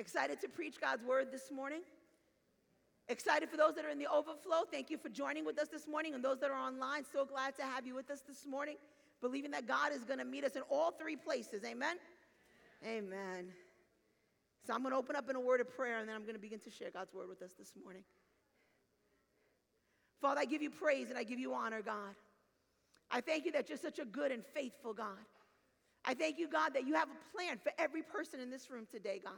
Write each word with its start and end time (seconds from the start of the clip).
Excited 0.00 0.40
to 0.40 0.48
preach 0.48 0.80
God's 0.80 1.04
word 1.04 1.30
this 1.30 1.50
morning? 1.52 1.82
Excited 3.08 3.50
for 3.50 3.58
those 3.58 3.74
that 3.74 3.84
are 3.84 3.90
in 3.90 3.98
the 3.98 4.06
overflow. 4.06 4.62
Thank 4.72 4.88
you 4.88 4.96
for 4.96 5.10
joining 5.10 5.44
with 5.44 5.58
us 5.58 5.68
this 5.68 5.86
morning. 5.86 6.14
And 6.14 6.24
those 6.24 6.40
that 6.40 6.50
are 6.50 6.58
online, 6.58 7.04
so 7.12 7.26
glad 7.26 7.54
to 7.56 7.62
have 7.62 7.86
you 7.86 7.94
with 7.94 8.10
us 8.10 8.22
this 8.26 8.46
morning, 8.46 8.76
believing 9.20 9.50
that 9.50 9.68
God 9.68 9.92
is 9.92 10.02
going 10.04 10.18
to 10.18 10.24
meet 10.24 10.42
us 10.42 10.56
in 10.56 10.62
all 10.70 10.90
three 10.90 11.16
places. 11.16 11.64
Amen? 11.66 11.96
Amen. 12.82 13.48
So 14.66 14.72
I'm 14.72 14.80
going 14.80 14.92
to 14.92 14.98
open 14.98 15.16
up 15.16 15.28
in 15.28 15.36
a 15.36 15.40
word 15.40 15.60
of 15.60 15.68
prayer 15.68 15.98
and 15.98 16.08
then 16.08 16.16
I'm 16.16 16.22
going 16.22 16.34
to 16.34 16.40
begin 16.40 16.60
to 16.60 16.70
share 16.70 16.90
God's 16.90 17.12
word 17.12 17.28
with 17.28 17.42
us 17.42 17.50
this 17.58 17.72
morning. 17.84 18.04
Father, 20.22 20.40
I 20.40 20.46
give 20.46 20.62
you 20.62 20.70
praise 20.70 21.10
and 21.10 21.18
I 21.18 21.24
give 21.24 21.38
you 21.38 21.52
honor, 21.52 21.82
God. 21.82 22.14
I 23.10 23.20
thank 23.20 23.44
you 23.44 23.52
that 23.52 23.68
you're 23.68 23.76
such 23.76 23.98
a 23.98 24.06
good 24.06 24.32
and 24.32 24.42
faithful 24.54 24.94
God. 24.94 25.26
I 26.06 26.14
thank 26.14 26.38
you, 26.38 26.48
God, 26.48 26.72
that 26.72 26.86
you 26.86 26.94
have 26.94 27.08
a 27.08 27.36
plan 27.36 27.58
for 27.62 27.72
every 27.78 28.00
person 28.00 28.40
in 28.40 28.48
this 28.48 28.70
room 28.70 28.86
today, 28.90 29.20
God. 29.22 29.34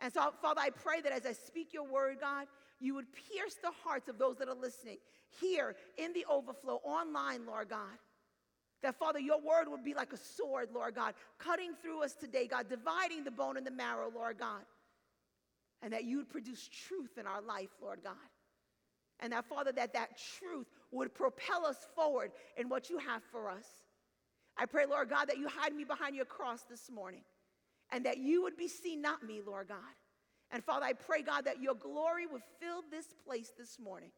And 0.00 0.12
so, 0.12 0.32
Father, 0.40 0.60
I 0.60 0.70
pray 0.70 1.00
that 1.00 1.12
as 1.12 1.26
I 1.26 1.32
speak 1.32 1.72
your 1.72 1.84
word, 1.84 2.18
God, 2.20 2.46
you 2.80 2.94
would 2.94 3.06
pierce 3.12 3.56
the 3.62 3.72
hearts 3.82 4.08
of 4.08 4.18
those 4.18 4.36
that 4.38 4.48
are 4.48 4.54
listening 4.54 4.98
here 5.40 5.74
in 5.96 6.12
the 6.12 6.24
overflow, 6.30 6.80
online, 6.84 7.46
Lord 7.46 7.68
God. 7.68 7.98
That, 8.82 8.94
Father, 8.96 9.18
your 9.18 9.40
word 9.40 9.66
would 9.66 9.82
be 9.82 9.94
like 9.94 10.12
a 10.12 10.16
sword, 10.16 10.68
Lord 10.72 10.94
God, 10.94 11.14
cutting 11.38 11.72
through 11.82 12.04
us 12.04 12.14
today, 12.14 12.46
God, 12.46 12.68
dividing 12.68 13.24
the 13.24 13.32
bone 13.32 13.56
and 13.56 13.66
the 13.66 13.72
marrow, 13.72 14.10
Lord 14.14 14.38
God. 14.38 14.62
And 15.82 15.92
that 15.92 16.04
you 16.04 16.18
would 16.18 16.30
produce 16.30 16.68
truth 16.68 17.18
in 17.18 17.26
our 17.26 17.42
life, 17.42 17.70
Lord 17.82 18.00
God. 18.04 18.14
And 19.20 19.32
that, 19.32 19.46
Father, 19.46 19.72
that 19.72 19.94
that 19.94 20.10
truth 20.38 20.68
would 20.92 21.12
propel 21.12 21.66
us 21.66 21.88
forward 21.96 22.30
in 22.56 22.68
what 22.68 22.88
you 22.88 22.98
have 22.98 23.22
for 23.32 23.50
us. 23.50 23.66
I 24.56 24.66
pray, 24.66 24.86
Lord 24.86 25.10
God, 25.10 25.26
that 25.28 25.38
you 25.38 25.48
hide 25.48 25.74
me 25.74 25.82
behind 25.82 26.14
your 26.14 26.24
cross 26.24 26.62
this 26.70 26.88
morning 26.88 27.22
and 27.90 28.04
that 28.06 28.18
you 28.18 28.42
would 28.42 28.56
be 28.56 28.68
seen, 28.68 29.00
not 29.02 29.22
me, 29.22 29.40
Lord 29.44 29.68
God. 29.68 29.78
And 30.50 30.64
Father, 30.64 30.86
I 30.86 30.92
pray, 30.94 31.22
God, 31.22 31.44
that 31.44 31.60
your 31.60 31.74
glory 31.74 32.26
would 32.26 32.42
fill 32.60 32.82
this 32.90 33.06
place 33.26 33.52
this 33.58 33.78
morning 33.78 34.10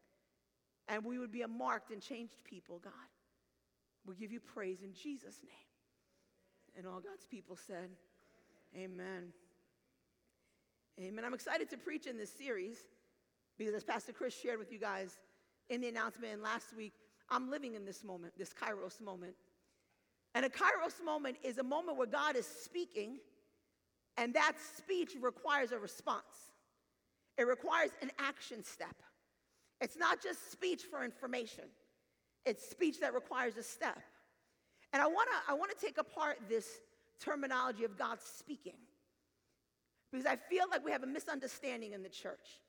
and 0.87 1.03
we 1.03 1.17
would 1.17 1.31
be 1.31 1.41
a 1.41 1.47
marked 1.47 1.91
and 1.91 2.01
changed 2.01 2.35
people, 2.43 2.79
God. 2.83 2.93
We 4.05 4.15
give 4.15 4.31
you 4.31 4.39
praise 4.39 4.81
in 4.81 4.93
Jesus' 4.93 5.39
name. 5.43 6.77
And 6.77 6.87
all 6.87 6.99
God's 7.01 7.25
people 7.25 7.55
said, 7.55 7.89
Amen. 8.75 9.33
Amen. 10.99 11.25
I'm 11.25 11.33
excited 11.33 11.69
to 11.71 11.77
preach 11.77 12.07
in 12.07 12.17
this 12.17 12.31
series 12.31 12.77
because, 13.57 13.73
as 13.73 13.83
Pastor 13.83 14.13
Chris 14.13 14.33
shared 14.33 14.59
with 14.59 14.71
you 14.71 14.79
guys 14.79 15.17
in 15.69 15.81
the 15.81 15.89
announcement 15.89 16.33
and 16.33 16.41
last 16.41 16.75
week, 16.75 16.93
I'm 17.29 17.49
living 17.49 17.75
in 17.75 17.85
this 17.85 18.03
moment, 18.03 18.33
this 18.37 18.53
Kairos 18.53 19.01
moment. 19.01 19.33
And 20.35 20.45
a 20.45 20.49
Kairos 20.49 21.03
moment 21.03 21.37
is 21.43 21.57
a 21.57 21.63
moment 21.63 21.97
where 21.97 22.07
God 22.07 22.35
is 22.35 22.45
speaking 22.45 23.19
and 24.17 24.33
that 24.33 24.53
speech 24.77 25.11
requires 25.19 25.71
a 25.71 25.79
response, 25.79 26.51
it 27.37 27.43
requires 27.43 27.91
an 28.01 28.11
action 28.19 28.63
step. 28.63 28.95
It's 29.79 29.97
not 29.97 30.21
just 30.21 30.51
speech 30.51 30.83
for 30.83 31.03
information, 31.03 31.65
it's 32.45 32.69
speech 32.69 32.99
that 32.99 33.13
requires 33.13 33.57
a 33.57 33.63
step. 33.63 33.99
And 34.93 35.01
I 35.01 35.07
wanna, 35.07 35.31
I 35.47 35.53
wanna 35.53 35.73
take 35.79 35.97
apart 35.97 36.37
this 36.49 36.67
terminology 37.19 37.83
of 37.85 37.97
God 37.97 38.19
speaking 38.21 38.75
because 40.11 40.25
I 40.25 40.35
feel 40.35 40.65
like 40.69 40.83
we 40.83 40.91
have 40.91 41.03
a 41.03 41.07
misunderstanding 41.07 41.93
in 41.93 42.03
the 42.03 42.09
church. 42.09 42.59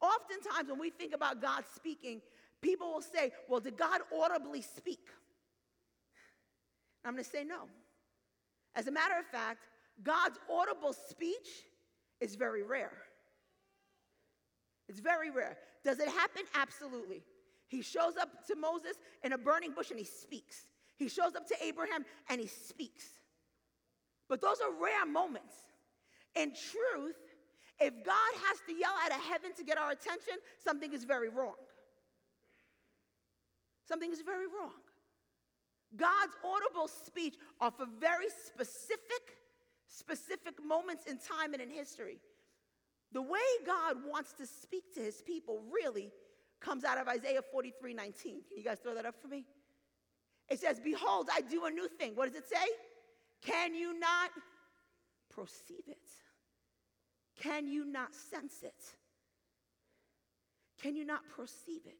Oftentimes, 0.00 0.68
when 0.68 0.78
we 0.78 0.90
think 0.90 1.14
about 1.14 1.42
God 1.42 1.64
speaking, 1.74 2.20
people 2.60 2.92
will 2.92 3.02
say, 3.02 3.32
Well, 3.48 3.60
did 3.60 3.76
God 3.76 4.02
audibly 4.16 4.62
speak? 4.62 5.08
I'm 7.04 7.14
gonna 7.14 7.24
say 7.24 7.44
no. 7.44 7.68
As 8.74 8.86
a 8.86 8.92
matter 8.92 9.14
of 9.18 9.26
fact, 9.26 9.64
God's 10.02 10.38
audible 10.50 10.92
speech 10.92 11.64
is 12.20 12.34
very 12.34 12.62
rare. 12.62 12.92
It's 14.88 15.00
very 15.00 15.30
rare. 15.30 15.56
Does 15.84 15.98
it 15.98 16.08
happen? 16.08 16.42
Absolutely. 16.54 17.22
He 17.68 17.82
shows 17.82 18.16
up 18.16 18.46
to 18.46 18.56
Moses 18.56 18.96
in 19.24 19.32
a 19.32 19.38
burning 19.38 19.72
bush 19.72 19.90
and 19.90 19.98
he 19.98 20.04
speaks. 20.04 20.66
He 20.96 21.08
shows 21.08 21.34
up 21.34 21.46
to 21.48 21.56
Abraham 21.64 22.04
and 22.28 22.40
he 22.40 22.46
speaks. 22.46 23.04
But 24.28 24.40
those 24.40 24.58
are 24.60 24.72
rare 24.82 25.06
moments. 25.06 25.54
In 26.34 26.52
truth, 26.52 27.16
if 27.80 27.92
God 28.04 28.32
has 28.48 28.58
to 28.66 28.72
yell 28.72 28.94
out 29.04 29.10
of 29.10 29.22
heaven 29.24 29.50
to 29.56 29.64
get 29.64 29.78
our 29.78 29.90
attention, 29.90 30.34
something 30.62 30.92
is 30.92 31.04
very 31.04 31.28
wrong. 31.28 31.54
Something 33.86 34.12
is 34.12 34.20
very 34.20 34.46
wrong. 34.46 34.72
God's 35.96 36.34
audible 36.44 36.88
speech 36.88 37.36
are 37.60 37.70
for 37.70 37.86
very 38.00 38.26
specific 38.46 39.36
specific 39.96 40.62
moments 40.64 41.04
in 41.06 41.18
time 41.18 41.54
and 41.54 41.62
in 41.62 41.70
history. 41.70 42.18
The 43.12 43.22
way 43.22 43.48
God 43.64 43.96
wants 44.06 44.32
to 44.34 44.46
speak 44.46 44.94
to 44.94 45.00
his 45.00 45.22
people 45.22 45.62
really 45.72 46.10
comes 46.60 46.84
out 46.84 46.98
of 46.98 47.08
Isaiah 47.08 47.40
43 47.50 47.94
19. 47.94 48.42
Can 48.48 48.56
you 48.56 48.64
guys 48.64 48.78
throw 48.82 48.94
that 48.94 49.06
up 49.06 49.14
for 49.20 49.28
me? 49.28 49.44
It 50.48 50.60
says, 50.60 50.80
Behold, 50.80 51.28
I 51.32 51.40
do 51.40 51.64
a 51.64 51.70
new 51.70 51.88
thing. 51.88 52.12
What 52.14 52.26
does 52.26 52.36
it 52.36 52.48
say? 52.48 52.66
Can 53.42 53.74
you 53.74 53.98
not 53.98 54.30
perceive 55.34 55.84
it? 55.86 55.98
Can 57.40 57.66
you 57.66 57.84
not 57.84 58.14
sense 58.14 58.62
it? 58.62 58.82
Can 60.82 60.96
you 60.96 61.04
not 61.04 61.20
perceive 61.36 61.82
it? 61.86 61.96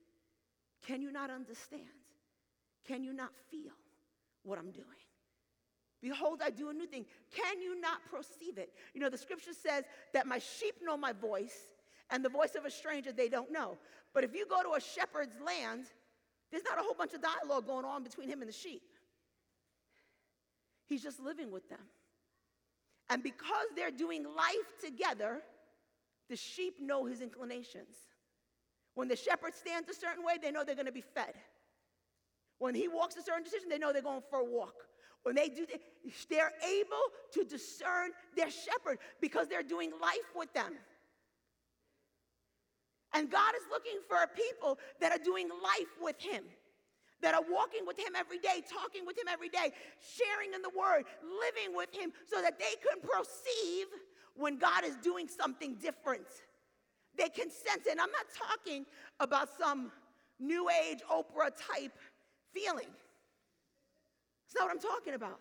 Can 0.86 1.02
you 1.02 1.10
not 1.10 1.30
understand? 1.30 1.82
Can 2.86 3.02
you 3.02 3.12
not 3.12 3.30
feel 3.50 3.72
what 4.44 4.58
I'm 4.58 4.70
doing? 4.70 5.05
Behold, 6.06 6.40
I 6.40 6.50
do 6.50 6.68
a 6.68 6.72
new 6.72 6.86
thing. 6.86 7.04
Can 7.34 7.60
you 7.60 7.80
not 7.80 7.98
perceive 8.08 8.58
it? 8.58 8.72
You 8.94 9.00
know, 9.00 9.10
the 9.10 9.18
scripture 9.18 9.50
says 9.52 9.82
that 10.14 10.24
my 10.24 10.38
sheep 10.38 10.76
know 10.80 10.96
my 10.96 11.12
voice, 11.12 11.72
and 12.10 12.24
the 12.24 12.28
voice 12.28 12.54
of 12.54 12.64
a 12.64 12.70
stranger 12.70 13.10
they 13.10 13.28
don't 13.28 13.50
know. 13.50 13.76
But 14.14 14.22
if 14.22 14.32
you 14.32 14.46
go 14.46 14.62
to 14.62 14.74
a 14.74 14.80
shepherd's 14.80 15.34
land, 15.44 15.86
there's 16.52 16.62
not 16.62 16.78
a 16.78 16.82
whole 16.82 16.94
bunch 16.94 17.12
of 17.14 17.22
dialogue 17.22 17.66
going 17.66 17.84
on 17.84 18.04
between 18.04 18.28
him 18.28 18.40
and 18.40 18.48
the 18.48 18.54
sheep. 18.54 18.82
He's 20.86 21.02
just 21.02 21.18
living 21.18 21.50
with 21.50 21.68
them. 21.68 21.80
And 23.10 23.20
because 23.20 23.66
they're 23.74 23.90
doing 23.90 24.22
life 24.22 24.80
together, 24.80 25.42
the 26.30 26.36
sheep 26.36 26.76
know 26.80 27.04
his 27.04 27.20
inclinations. 27.20 27.96
When 28.94 29.08
the 29.08 29.16
shepherd 29.16 29.56
stands 29.56 29.88
a 29.88 29.94
certain 29.94 30.24
way, 30.24 30.34
they 30.40 30.52
know 30.52 30.62
they're 30.62 30.76
going 30.76 30.86
to 30.86 30.92
be 30.92 31.00
fed. 31.00 31.34
When 32.60 32.76
he 32.76 32.86
walks 32.86 33.16
a 33.16 33.22
certain 33.22 33.42
decision, 33.42 33.68
they 33.68 33.78
know 33.78 33.92
they're 33.92 34.02
going 34.02 34.22
for 34.30 34.38
a 34.38 34.44
walk. 34.44 34.74
When 35.26 35.34
they 35.34 35.48
do, 35.48 35.66
they're 36.30 36.52
able 36.62 37.02
to 37.32 37.42
discern 37.42 38.12
their 38.36 38.48
shepherd 38.48 38.98
because 39.20 39.48
they're 39.48 39.64
doing 39.64 39.90
life 40.00 40.30
with 40.36 40.52
them. 40.52 40.72
And 43.12 43.28
God 43.28 43.54
is 43.56 43.64
looking 43.68 43.98
for 44.08 44.18
people 44.36 44.78
that 45.00 45.10
are 45.10 45.24
doing 45.24 45.48
life 45.48 45.90
with 46.00 46.14
Him, 46.20 46.44
that 47.22 47.34
are 47.34 47.42
walking 47.50 47.84
with 47.84 47.98
Him 47.98 48.14
every 48.16 48.38
day, 48.38 48.62
talking 48.72 49.04
with 49.04 49.18
Him 49.18 49.24
every 49.28 49.48
day, 49.48 49.72
sharing 49.98 50.54
in 50.54 50.62
the 50.62 50.70
Word, 50.78 51.02
living 51.24 51.74
with 51.74 51.92
Him, 51.92 52.12
so 52.32 52.40
that 52.40 52.60
they 52.60 52.76
can 52.88 53.00
perceive 53.00 53.86
when 54.36 54.58
God 54.58 54.84
is 54.84 54.94
doing 54.94 55.26
something 55.26 55.74
different. 55.74 56.28
They 57.18 57.30
can 57.30 57.50
sense 57.50 57.86
it. 57.86 57.90
And 57.90 58.00
I'm 58.00 58.12
not 58.12 58.26
talking 58.32 58.86
about 59.18 59.48
some 59.58 59.90
new 60.38 60.70
age 60.88 61.00
Oprah 61.10 61.50
type 61.74 61.98
feeling. 62.52 62.94
Not 64.58 64.66
what 64.66 64.72
I'm 64.72 64.80
talking 64.80 65.14
about. 65.14 65.40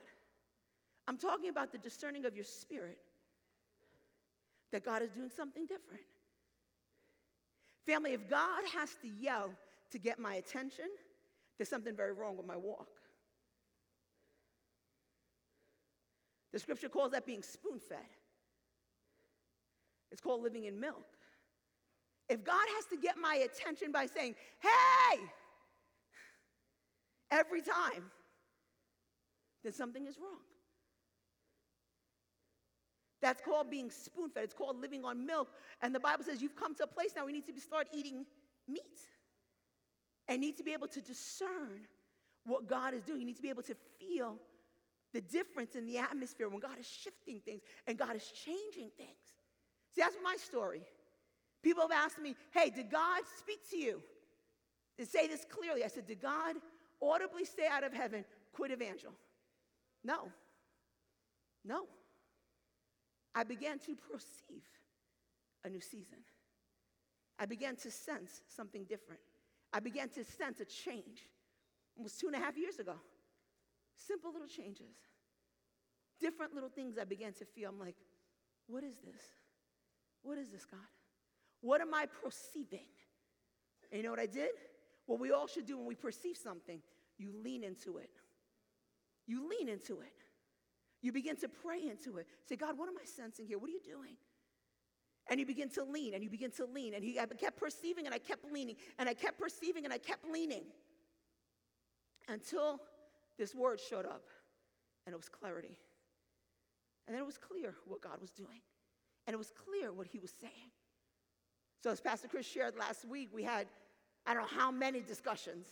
I'm 1.08 1.18
talking 1.18 1.50
about 1.50 1.72
the 1.72 1.78
discerning 1.78 2.26
of 2.26 2.36
your 2.36 2.44
spirit 2.44 2.98
that 4.72 4.84
God 4.84 5.02
is 5.02 5.12
doing 5.12 5.30
something 5.36 5.66
different. 5.66 6.04
Family, 7.86 8.14
if 8.14 8.28
God 8.30 8.64
has 8.74 8.90
to 9.02 9.08
yell 9.08 9.52
to 9.92 10.00
get 10.00 10.20
my 10.20 10.36
attention, 10.36 10.86
there's 11.58 11.70
something 11.70 11.96
very 11.96 12.14
wrong 12.14 12.36
with 12.36 12.48
my 12.48 12.58
walk. 12.58 12.88
The 16.52 16.60
scripture 16.60 16.90
calls 16.90 17.12
that 17.12 17.26
being 17.26 17.44
spoon 17.44 17.80
fed. 17.80 18.00
It's 20.12 20.22
called 20.22 20.42
living 20.42 20.66
in 20.66 20.80
milk. 20.80 21.06
If 22.30 22.44
God 22.44 22.66
has 22.76 22.86
to 22.86 22.98
get 22.98 23.18
my 23.18 23.36
attention 23.36 23.92
by 23.92 24.08
saying, 24.08 24.36
hey, 24.60 25.20
every 27.30 27.62
time, 27.62 28.10
then 29.66 29.74
something 29.74 30.06
is 30.06 30.18
wrong. 30.18 30.40
That's 33.22 33.42
called 33.42 33.72
being 33.72 33.90
spoon 33.90 34.30
fed. 34.30 34.44
It's 34.44 34.54
called 34.54 34.80
living 34.80 35.04
on 35.04 35.26
milk. 35.26 35.50
And 35.82 35.96
the 35.96 36.00
Bible 36.00 36.24
says 36.24 36.42
you've 36.42 36.56
come 36.56 36.76
to 36.76 36.84
a 36.84 36.88
place 36.88 37.12
now 37.16 37.26
we 37.26 37.32
need 37.32 37.46
to 37.48 37.60
start 37.60 37.88
eating 37.92 38.26
meat 38.68 39.00
and 40.28 40.40
need 40.40 40.58
to 40.58 40.64
be 40.64 40.74
able 40.74 40.88
to 40.90 41.02
discern 41.02 41.88
what 42.46 42.68
God 42.68 42.94
is 42.94 43.02
doing. 43.02 43.22
You 43.22 43.26
need 43.26 43.38
to 43.38 43.42
be 43.42 43.50
able 43.50 43.64
to 43.64 43.76
feel 44.00 44.36
the 45.14 45.22
difference 45.22 45.76
in 45.76 45.86
the 45.88 45.98
atmosphere 45.98 46.50
when 46.50 46.60
God 46.60 46.78
is 46.80 46.88
shifting 46.88 47.40
things 47.40 47.62
and 47.88 47.98
God 47.98 48.16
is 48.16 48.32
changing 48.46 48.92
things. 48.98 49.26
See, 49.96 50.02
that's 50.02 50.18
my 50.24 50.36
story. 50.36 50.82
People 51.64 51.82
have 51.84 51.92
asked 51.92 52.20
me, 52.20 52.36
hey, 52.52 52.70
did 52.70 52.92
God 52.92 53.22
speak 53.40 53.60
to 53.72 53.78
you? 53.78 54.02
To 55.00 55.06
say 55.06 55.28
this 55.28 55.46
clearly, 55.50 55.84
I 55.84 55.88
said, 55.88 56.06
did 56.06 56.22
God 56.22 56.56
audibly 57.02 57.46
say 57.46 57.68
out 57.72 57.84
of 57.84 57.94
heaven, 57.94 58.24
quit 58.54 58.72
evangel? 58.72 59.14
No. 60.06 60.32
No. 61.66 61.88
I 63.34 63.44
began 63.44 63.80
to 63.80 63.96
perceive 63.96 64.64
a 65.66 65.70
new 65.70 65.82
season. 65.82 66.20
I 67.40 67.48
began 67.48 67.76
to 67.78 67.92
sense 67.92 68.44
something 68.48 68.84
different. 68.84 69.20
I 69.74 69.80
began 69.80 70.08
to 70.10 70.24
sense 70.24 70.60
a 70.62 70.66
change. 70.66 71.28
It 71.98 72.04
was 72.04 72.14
two 72.14 72.28
and 72.28 72.36
a 72.36 72.40
half 72.40 72.56
years 72.56 72.78
ago. 72.80 72.94
Simple 73.96 74.32
little 74.32 74.48
changes. 74.48 74.96
Different 76.22 76.54
little 76.54 76.70
things 76.70 76.98
I 76.98 77.04
began 77.04 77.34
to 77.34 77.46
feel. 77.46 77.70
I'm 77.70 77.80
like, 77.80 77.96
what 78.68 78.84
is 78.84 78.96
this? 79.04 79.22
What 80.22 80.38
is 80.38 80.52
this, 80.52 80.66
God? 80.66 80.80
What 81.62 81.82
am 81.82 81.94
I 81.94 82.06
perceiving? 82.24 82.88
And 83.92 83.98
you 83.98 84.04
know 84.04 84.12
what 84.12 84.20
I 84.20 84.28
did? 84.28 84.52
What 85.08 85.20
we 85.20 85.32
all 85.32 85.48
should 85.48 85.66
do 85.66 85.78
when 85.78 85.88
we 85.88 85.96
perceive 85.96 86.38
something, 86.38 86.80
you 87.18 87.32
lean 87.44 87.64
into 87.64 87.98
it. 87.98 88.12
You 89.28 89.50
lean 89.50 89.70
into 89.70 90.02
it. 90.02 90.14
You 91.02 91.12
begin 91.12 91.36
to 91.38 91.50
pray 91.50 91.82
into 91.88 92.18
it. 92.18 92.28
Say, 92.48 92.56
God, 92.56 92.78
what 92.78 92.88
am 92.88 92.96
I 93.02 93.06
sensing 93.06 93.46
here? 93.46 93.58
What 93.58 93.70
are 93.70 93.74
you 93.74 93.82
doing? 93.84 94.16
And 95.30 95.40
you 95.40 95.46
begin 95.46 95.70
to 95.72 95.84
lean 95.84 96.14
and 96.14 96.24
you 96.24 96.30
begin 96.30 96.52
to 96.52 96.66
lean. 96.66 96.94
And 96.94 97.04
he, 97.04 97.20
I 97.20 97.26
kept 97.26 97.58
perceiving 97.58 98.06
and 98.06 98.14
I 98.14 98.20
kept 98.20 98.46
leaning. 98.52 98.76
And 99.00 99.10
I 99.10 99.14
kept 99.14 99.40
perceiving 99.40 99.86
and 99.86 99.94
I 99.94 99.98
kept 99.98 100.26
leaning. 100.26 100.64
Until 102.28 102.80
this 103.38 103.54
word 103.54 103.80
showed 103.80 104.06
up 104.06 104.24
and 105.06 105.14
it 105.14 105.18
was 105.18 105.30
clarity. 105.30 105.78
And 107.08 107.14
then 107.14 107.22
it 107.22 107.26
was 107.26 107.38
clear 107.38 107.76
what 107.88 108.02
God 108.02 108.20
was 108.20 108.32
doing. 108.32 108.62
And 109.28 109.34
it 109.34 109.38
was 109.38 109.52
clear 109.52 109.92
what 109.92 110.08
he 110.08 110.20
was 110.20 110.32
saying. 110.40 110.72
So, 111.84 111.92
as 111.92 112.02
Pastor 112.02 112.28
Chris 112.28 112.48
shared 112.48 112.76
last 112.76 113.06
week, 113.06 113.30
we 113.34 113.44
had 113.44 113.68
I 114.26 114.34
don't 114.34 114.44
know 114.44 114.60
how 114.60 114.72
many 114.72 115.02
discussions. 115.02 115.68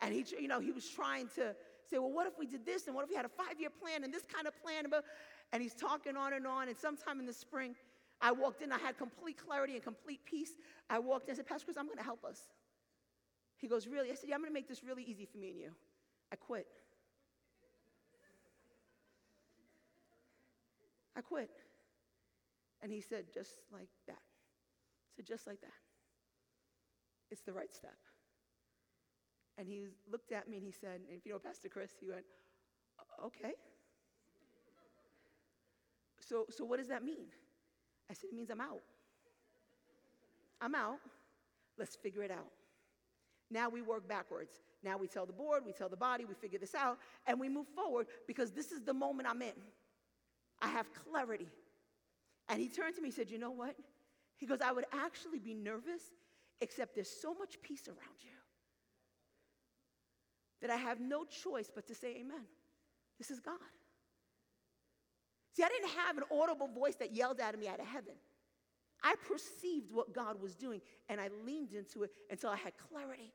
And 0.00 0.12
he, 0.12 0.24
you 0.40 0.48
know, 0.48 0.58
he 0.58 0.72
was 0.72 0.88
trying 0.88 1.28
to 1.36 1.54
say, 1.90 1.98
well, 1.98 2.12
what 2.12 2.26
if 2.26 2.34
we 2.38 2.46
did 2.46 2.64
this? 2.64 2.86
And 2.86 2.94
what 2.94 3.04
if 3.04 3.10
we 3.10 3.16
had 3.16 3.24
a 3.24 3.30
five 3.30 3.58
year 3.58 3.70
plan 3.70 4.04
and 4.04 4.12
this 4.12 4.24
kind 4.32 4.46
of 4.46 4.54
plan? 4.62 4.84
And 5.52 5.62
he's 5.62 5.74
talking 5.74 6.16
on 6.16 6.32
and 6.32 6.46
on. 6.46 6.68
And 6.68 6.76
sometime 6.76 7.20
in 7.20 7.26
the 7.26 7.32
spring, 7.32 7.74
I 8.20 8.32
walked 8.32 8.62
in, 8.62 8.72
I 8.72 8.78
had 8.78 8.96
complete 8.96 9.36
clarity 9.36 9.74
and 9.74 9.82
complete 9.82 10.20
peace. 10.24 10.52
I 10.88 10.98
walked 10.98 11.24
in 11.24 11.30
and 11.30 11.36
said, 11.38 11.46
Pastor 11.46 11.66
Chris, 11.66 11.76
I'm 11.76 11.86
going 11.86 11.98
to 11.98 12.04
help 12.04 12.24
us. 12.24 12.40
He 13.58 13.68
goes, 13.68 13.86
Really? 13.86 14.10
I 14.10 14.14
said, 14.14 14.28
Yeah, 14.28 14.36
I'm 14.36 14.40
going 14.40 14.50
to 14.50 14.54
make 14.54 14.68
this 14.68 14.82
really 14.84 15.02
easy 15.02 15.24
for 15.24 15.38
me 15.38 15.50
and 15.50 15.58
you. 15.58 15.70
I 16.32 16.36
quit. 16.36 16.66
I 21.16 21.20
quit. 21.20 21.50
And 22.80 22.90
he 22.90 23.00
said, 23.00 23.26
Just 23.34 23.54
like 23.72 23.88
that. 24.06 24.22
Said, 25.16 25.26
Just 25.26 25.46
like 25.46 25.60
that. 25.60 25.70
It's 27.30 27.42
the 27.42 27.52
right 27.52 27.72
step. 27.72 27.96
And 29.62 29.70
he 29.70 29.84
looked 30.10 30.32
at 30.32 30.48
me 30.48 30.56
and 30.56 30.66
he 30.66 30.72
said, 30.72 31.02
and 31.08 31.16
if 31.16 31.24
you 31.24 31.30
know 31.30 31.38
Pastor 31.38 31.68
Chris, 31.68 31.92
he 32.00 32.08
went, 32.08 32.24
okay. 33.24 33.52
So, 36.18 36.46
so 36.50 36.64
what 36.64 36.80
does 36.80 36.88
that 36.88 37.04
mean? 37.04 37.26
I 38.10 38.14
said, 38.14 38.30
it 38.32 38.34
means 38.34 38.50
I'm 38.50 38.60
out. 38.60 38.82
I'm 40.60 40.74
out. 40.74 40.98
Let's 41.78 41.94
figure 41.94 42.24
it 42.24 42.32
out. 42.32 42.50
Now 43.52 43.68
we 43.68 43.82
work 43.82 44.08
backwards. 44.08 44.50
Now 44.82 44.98
we 44.98 45.06
tell 45.06 45.26
the 45.26 45.32
board, 45.32 45.62
we 45.64 45.70
tell 45.70 45.88
the 45.88 45.96
body, 45.96 46.24
we 46.24 46.34
figure 46.34 46.58
this 46.58 46.74
out, 46.74 46.98
and 47.28 47.38
we 47.38 47.48
move 47.48 47.68
forward 47.68 48.08
because 48.26 48.50
this 48.50 48.72
is 48.72 48.80
the 48.80 48.92
moment 48.92 49.28
I'm 49.28 49.42
in. 49.42 49.52
I 50.60 50.66
have 50.70 50.86
clarity. 50.92 51.46
And 52.48 52.60
he 52.60 52.68
turned 52.68 52.96
to 52.96 53.00
me 53.00 53.10
and 53.10 53.14
said, 53.14 53.30
You 53.30 53.38
know 53.38 53.52
what? 53.52 53.76
He 54.38 54.46
goes, 54.46 54.58
I 54.60 54.72
would 54.72 54.86
actually 54.92 55.38
be 55.38 55.54
nervous, 55.54 56.02
except 56.60 56.96
there's 56.96 57.08
so 57.08 57.32
much 57.32 57.62
peace 57.62 57.86
around 57.86 58.18
you 58.22 58.41
that 60.62 60.70
I 60.70 60.76
have 60.76 61.00
no 61.00 61.24
choice 61.24 61.70
but 61.74 61.86
to 61.88 61.94
say, 61.94 62.16
Amen. 62.20 62.46
This 63.18 63.30
is 63.30 63.40
God. 63.40 63.58
See, 65.54 65.62
I 65.62 65.68
didn't 65.68 65.90
have 65.90 66.16
an 66.16 66.24
audible 66.32 66.66
voice 66.66 66.94
that 66.96 67.14
yelled 67.14 67.40
at 67.40 67.58
me 67.58 67.68
out 67.68 67.78
of 67.78 67.86
heaven. 67.86 68.14
I 69.02 69.14
perceived 69.28 69.92
what 69.92 70.14
God 70.14 70.40
was 70.40 70.54
doing 70.54 70.80
and 71.08 71.20
I 71.20 71.28
leaned 71.44 71.72
into 71.72 72.04
it 72.04 72.10
until 72.30 72.50
I 72.50 72.56
had 72.56 72.72
clarity. 72.90 73.32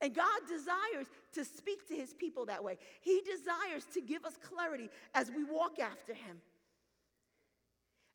And 0.00 0.14
God 0.14 0.40
desires 0.46 1.06
to 1.34 1.44
speak 1.44 1.88
to 1.88 1.94
his 1.94 2.12
people 2.12 2.46
that 2.46 2.62
way. 2.62 2.76
He 3.00 3.22
desires 3.22 3.84
to 3.94 4.00
give 4.00 4.24
us 4.24 4.34
clarity 4.42 4.90
as 5.14 5.30
we 5.30 5.42
walk 5.44 5.78
after 5.78 6.12
him. 6.12 6.36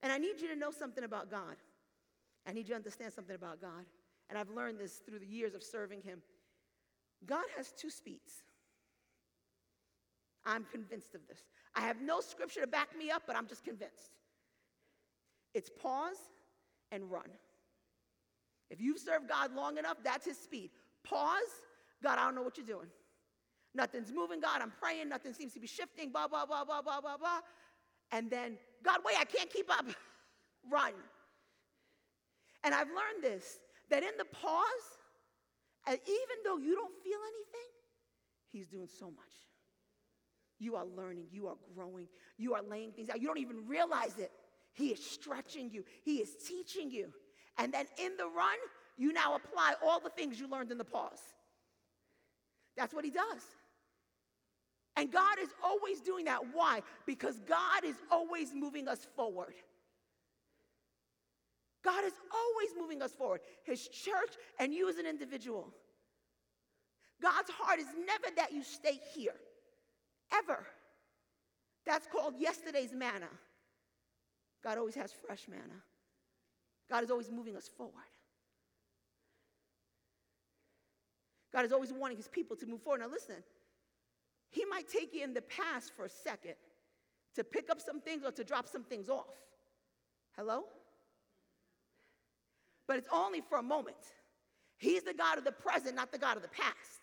And 0.04 0.12
I 0.12 0.20
need 0.20 0.40
you 0.40 0.48
to 0.50 0.56
know 0.56 0.72
something 0.72 1.04
about 1.04 1.30
God. 1.32 1.56
I 2.48 2.54
need 2.54 2.68
you 2.68 2.74
to 2.74 2.76
understand 2.76 3.14
something 3.14 3.36
about 3.36 3.62
God. 3.62 3.86
And 4.30 4.38
I've 4.38 4.50
learned 4.50 4.80
this 4.80 4.98
through 4.98 5.20
the 5.20 5.28
years 5.28 5.56
of 5.56 5.64
serving 5.64 6.02
him. 6.02 6.22
God 7.26 7.46
has 7.56 7.72
two 7.72 7.90
speeds. 7.90 8.44
I'm 10.46 10.66
convinced 10.72 11.14
of 11.14 11.22
this. 11.28 11.40
I 11.76 11.82
have 11.82 12.02
no 12.02 12.20
scripture 12.20 12.62
to 12.62 12.68
back 12.68 12.98
me 12.98 13.12
up, 13.12 13.24
but 13.28 13.36
I'm 13.36 13.48
just 13.48 13.64
convinced. 13.64 14.12
It's 15.54 15.70
pause 15.70 16.18
and 16.92 17.12
run. 17.12 17.30
If 18.70 18.82
you've 18.82 19.00
served 19.00 19.30
God 19.30 19.54
long 19.54 19.78
enough, 19.78 19.98
that's 20.04 20.26
his 20.26 20.38
speed. 20.38 20.72
Pause, 21.04 21.62
God, 22.02 22.18
I 22.18 22.26
don't 22.26 22.36
know 22.36 22.42
what 22.42 22.58
you're 22.58 22.66
doing. 22.66 22.88
Nothing's 23.76 24.12
moving, 24.12 24.40
God, 24.40 24.62
I'm 24.62 24.72
praying, 24.82 25.10
nothing 25.10 25.34
seems 25.34 25.54
to 25.54 25.60
be 25.60 25.68
shifting, 25.68 26.12
blah, 26.12 26.28
blah, 26.28 26.46
blah, 26.46 26.66
blah, 26.66 26.82
blah, 26.82 27.00
blah, 27.02 27.18
blah. 27.18 27.40
And 28.12 28.30
then, 28.30 28.58
God, 28.84 29.00
wait, 29.06 29.16
I 29.20 29.26
can't 29.26 29.52
keep 29.52 29.72
up. 29.72 29.86
run. 30.70 30.94
And 32.64 32.74
I've 32.74 32.88
learned 32.88 33.24
this 33.24 33.60
that 33.90 34.04
in 34.04 34.12
the 34.18 34.26
pause, 34.26 34.64
and 35.88 35.98
even 36.06 36.38
though 36.46 36.58
you 36.58 36.76
don't 36.76 36.94
feel 37.04 37.20
anything, 37.24 37.70
He's 38.52 38.68
doing 38.68 38.88
so 39.00 39.06
much. 39.06 39.34
You 40.60 40.76
are 40.76 40.86
learning, 40.86 41.28
you 41.32 41.48
are 41.48 41.56
growing, 41.74 42.08
you 42.38 42.54
are 42.54 42.62
laying 42.62 42.92
things 42.92 43.10
out. 43.10 43.20
You 43.20 43.28
don't 43.28 43.40
even 43.40 43.68
realize 43.68 44.18
it. 44.20 44.32
He 44.74 44.90
is 44.90 45.04
stretching 45.04 45.70
you, 45.72 45.84
He 46.04 46.18
is 46.18 46.36
teaching 46.48 46.92
you. 46.92 47.12
And 47.58 47.74
then 47.74 47.86
in 47.98 48.16
the 48.18 48.26
run, 48.26 48.58
you 48.98 49.14
now 49.14 49.36
apply 49.36 49.74
all 49.84 50.00
the 50.00 50.10
things 50.10 50.40
you 50.40 50.48
learned 50.48 50.72
in 50.72 50.78
the 50.78 50.86
pause. 50.86 51.22
That's 52.78 52.94
what 52.94 53.04
He 53.06 53.12
does. 53.12 53.42
And 54.98 55.12
God 55.12 55.40
is 55.42 55.50
always 55.64 56.02
doing 56.02 56.26
that. 56.26 56.42
Why? 56.54 56.82
Because 57.06 57.40
God 57.48 57.84
is 57.86 57.96
always 58.12 58.54
moving 58.54 58.88
us 58.88 59.08
forward. 59.16 59.54
God 61.84 62.04
is 62.06 62.14
always 62.32 62.70
moving 62.80 63.02
us 63.02 63.12
forward, 63.12 63.42
His 63.64 63.88
church 63.88 64.36
and 64.60 64.74
you 64.74 64.90
as 64.90 64.98
an 64.98 65.06
individual. 65.06 65.74
God's 67.22 67.50
heart 67.50 67.80
is 67.80 67.88
never 68.06 68.36
that 68.36 68.52
you 68.52 68.64
stay 68.64 69.00
here, 69.14 69.36
ever. 70.34 70.66
That's 71.86 72.08
called 72.08 72.36
yesterday's 72.38 72.94
manna. 72.94 73.30
God 74.64 74.78
always 74.78 74.96
has 74.96 75.12
fresh 75.12 75.48
manna. 75.48 75.82
God 76.90 77.04
is 77.04 77.12
always 77.12 77.32
moving 77.32 77.56
us 77.56 77.68
forward. 77.68 77.94
God 81.54 81.66
is 81.66 81.72
always 81.72 81.92
wanting 81.92 82.18
his 82.18 82.28
people 82.28 82.56
to 82.58 82.66
move 82.66 82.82
forward. 82.82 83.02
Now, 83.02 83.10
listen, 83.10 83.36
he 84.50 84.66
might 84.66 84.88
take 84.88 85.14
you 85.14 85.24
in 85.24 85.34
the 85.34 85.42
past 85.42 85.92
for 85.96 86.06
a 86.06 86.10
second 86.10 86.56
to 87.36 87.44
pick 87.44 87.70
up 87.70 87.82
some 87.82 88.02
things 88.02 88.24
or 88.26 88.32
to 88.32 88.44
drop 88.44 88.68
some 88.68 88.84
things 88.84 89.10
off. 89.10 89.36
Hello? 90.38 90.64
But 92.88 92.98
it's 92.98 93.08
only 93.12 93.42
for 93.42 93.58
a 93.58 93.64
moment. 93.64 93.98
He's 94.78 95.04
the 95.04 95.14
God 95.14 95.38
of 95.38 95.44
the 95.44 95.52
present, 95.52 95.96
not 95.96 96.12
the 96.12 96.18
God 96.18 96.38
of 96.38 96.44
the 96.44 96.50
past. 96.50 97.02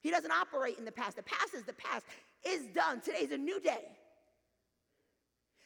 He 0.00 0.10
doesn't 0.10 0.30
operate 0.32 0.78
in 0.78 0.84
the 0.84 0.92
past. 0.92 1.16
The 1.16 1.22
past 1.22 1.54
is 1.54 1.64
the 1.64 1.74
past, 1.74 2.04
is 2.44 2.66
done. 2.74 3.00
Today's 3.00 3.30
a 3.30 3.38
new 3.38 3.60
day. 3.60 3.84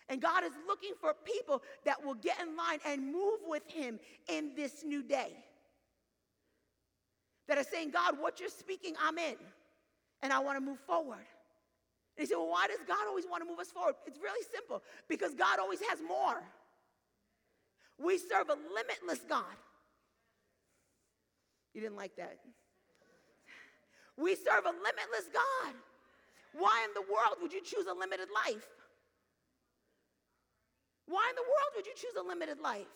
And 0.08 0.20
God 0.20 0.44
is 0.44 0.52
looking 0.66 0.92
for 1.00 1.14
people 1.24 1.62
that 1.84 2.04
will 2.04 2.14
get 2.14 2.38
in 2.40 2.56
line 2.56 2.78
and 2.86 3.12
move 3.12 3.40
with 3.46 3.62
Him 3.66 3.98
in 4.28 4.52
this 4.54 4.84
new 4.84 5.02
day. 5.02 5.32
That 7.48 7.58
are 7.58 7.64
saying, 7.64 7.90
God, 7.90 8.20
what 8.20 8.40
you're 8.40 8.48
speaking, 8.48 8.94
I'm 9.02 9.18
in. 9.18 9.36
And 10.22 10.32
I 10.32 10.38
want 10.40 10.58
to 10.58 10.64
move 10.64 10.78
forward. 10.86 11.26
And 12.16 12.22
he 12.22 12.26
said, 12.26 12.36
Well, 12.36 12.48
why 12.48 12.66
does 12.66 12.80
God 12.86 13.06
always 13.06 13.26
want 13.28 13.42
to 13.42 13.48
move 13.48 13.58
us 13.58 13.70
forward? 13.70 13.94
It's 14.06 14.18
really 14.18 14.44
simple 14.52 14.82
because 15.08 15.34
God 15.34 15.58
always 15.58 15.80
has 15.90 16.00
more. 16.06 16.42
We 17.98 18.18
serve 18.18 18.48
a 18.48 18.56
limitless 18.74 19.20
God. 19.28 19.56
You 21.74 21.80
didn't 21.80 21.96
like 21.96 22.16
that. 22.16 22.38
We 24.16 24.34
serve 24.34 24.64
a 24.64 24.72
limitless 24.72 25.28
God. 25.32 25.74
Why 26.58 26.86
in 26.88 26.94
the 26.94 27.12
world 27.12 27.36
would 27.42 27.52
you 27.52 27.60
choose 27.60 27.86
a 27.86 27.92
limited 27.92 28.28
life? 28.32 28.66
Why 31.06 31.26
in 31.30 31.36
the 31.36 31.42
world 31.42 31.70
would 31.76 31.86
you 31.86 31.92
choose 31.94 32.16
a 32.18 32.26
limited 32.26 32.58
life? 32.60 32.88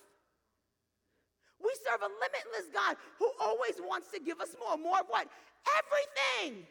We 1.62 1.70
serve 1.84 2.00
a 2.00 2.08
limitless 2.08 2.72
God 2.72 2.96
who 3.18 3.30
always 3.38 3.76
wants 3.78 4.08
to 4.12 4.20
give 4.20 4.40
us 4.40 4.56
more. 4.58 4.78
More 4.78 5.00
of 5.00 5.06
what? 5.08 5.28
Everything 5.76 6.66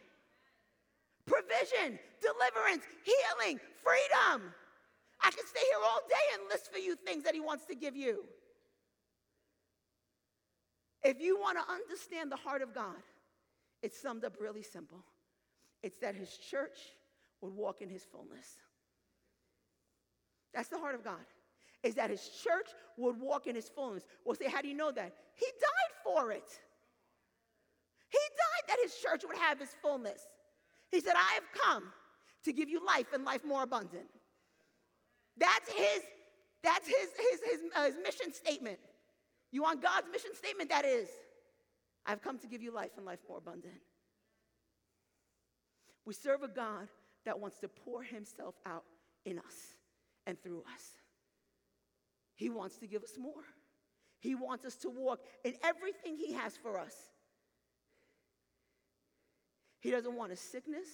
provision, 1.30 2.00
deliverance, 2.20 2.84
healing, 3.06 3.60
freedom. 3.78 4.52
I 5.22 5.32
could 5.32 5.48
stay 5.48 5.60
here 5.60 5.80
all 5.86 6.02
day 6.08 6.16
and 6.34 6.44
list 6.50 6.72
for 6.72 6.80
you 6.80 6.96
things 6.96 7.24
that 7.24 7.34
He 7.34 7.40
wants 7.40 7.66
to 7.66 7.76
give 7.76 7.96
you. 7.96 8.24
If 11.04 11.22
you 11.22 11.40
want 11.40 11.58
to 11.58 11.72
understand 11.72 12.32
the 12.32 12.38
heart 12.38 12.62
of 12.62 12.74
God, 12.74 13.02
it's 13.82 14.00
summed 14.00 14.26
up 14.26 14.36
really 14.40 14.64
simple 14.64 15.04
it's 15.82 15.98
that 16.00 16.16
His 16.16 16.38
church 16.38 16.78
would 17.42 17.54
walk 17.54 17.82
in 17.82 17.90
His 17.90 18.04
fullness. 18.04 18.58
That's 20.54 20.70
the 20.70 20.78
heart 20.78 20.96
of 20.96 21.04
God. 21.04 21.26
Is 21.84 21.96
that 21.96 22.10
his 22.10 22.28
church 22.44 22.68
would 22.98 23.20
walk 23.20 23.48
in 23.48 23.56
his 23.56 23.70
fullness. 23.70 24.06
We'll 24.26 24.36
say, 24.36 24.50
how 24.50 24.62
do 24.62 24.68
you 24.68 24.74
know 24.74 24.92
that? 24.92 25.14
He 25.36 25.46
died 25.46 25.96
for 26.04 26.32
it. 26.32 26.60
He 28.10 28.18
died 28.18 28.68
that 28.68 28.78
his 28.84 28.96
church 28.96 29.24
would 29.26 29.38
have 29.38 29.60
his 29.60 29.74
fullness. 29.82 30.22
He 30.92 31.00
said, 31.00 31.14
I 31.16 31.36
have 31.36 31.44
come 31.54 31.84
to 32.44 32.52
give 32.52 32.68
you 32.68 32.86
life 32.86 33.08
and 33.14 33.24
life 33.24 33.46
more 33.46 33.64
abundant. 33.64 34.08
That's 35.40 35.72
his, 35.72 36.02
that's 36.64 36.88
his, 36.88 37.10
his, 37.18 37.40
his, 37.52 37.60
uh, 37.76 37.86
his 37.86 37.96
mission 38.04 38.34
statement. 38.34 38.80
You 39.52 39.64
want 39.64 39.82
God's 39.82 40.08
mission 40.12 40.32
statement? 40.36 40.70
That 40.70 40.86
is, 40.86 41.08
I've 42.06 42.22
come 42.22 42.38
to 42.40 42.48
give 42.48 42.62
you 42.62 42.74
life 42.74 42.92
and 42.98 43.06
life 43.06 43.20
more 43.28 43.38
abundant. 43.38 43.82
We 46.06 46.14
serve 46.14 46.44
a 46.44 46.48
God 46.48 46.88
that 47.26 47.40
wants 47.40 47.58
to 47.60 47.68
pour 47.68 48.04
himself 48.04 48.56
out 48.66 48.84
in 49.26 49.40
us 49.40 49.76
and 50.26 50.42
through 50.42 50.64
us. 50.74 50.84
He 52.36 52.50
wants 52.50 52.78
to 52.78 52.88
give 52.88 53.04
us 53.04 53.12
more. 53.18 53.44
He 54.20 54.36
wants 54.36 54.66
us 54.66 54.76
to 54.78 54.90
walk 54.90 55.20
in 55.44 55.54
everything 55.64 56.18
he 56.18 56.34
has 56.34 56.58
for 56.58 56.80
us. 56.80 56.94
He 59.80 59.92
doesn't 59.92 60.16
want 60.16 60.32
a 60.32 60.36
sickness, 60.36 60.88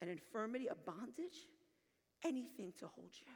an 0.00 0.08
infirmity, 0.08 0.68
a 0.68 0.74
bondage, 0.74 1.48
anything 2.24 2.72
to 2.78 2.86
hold 2.86 3.10
you. 3.12 3.32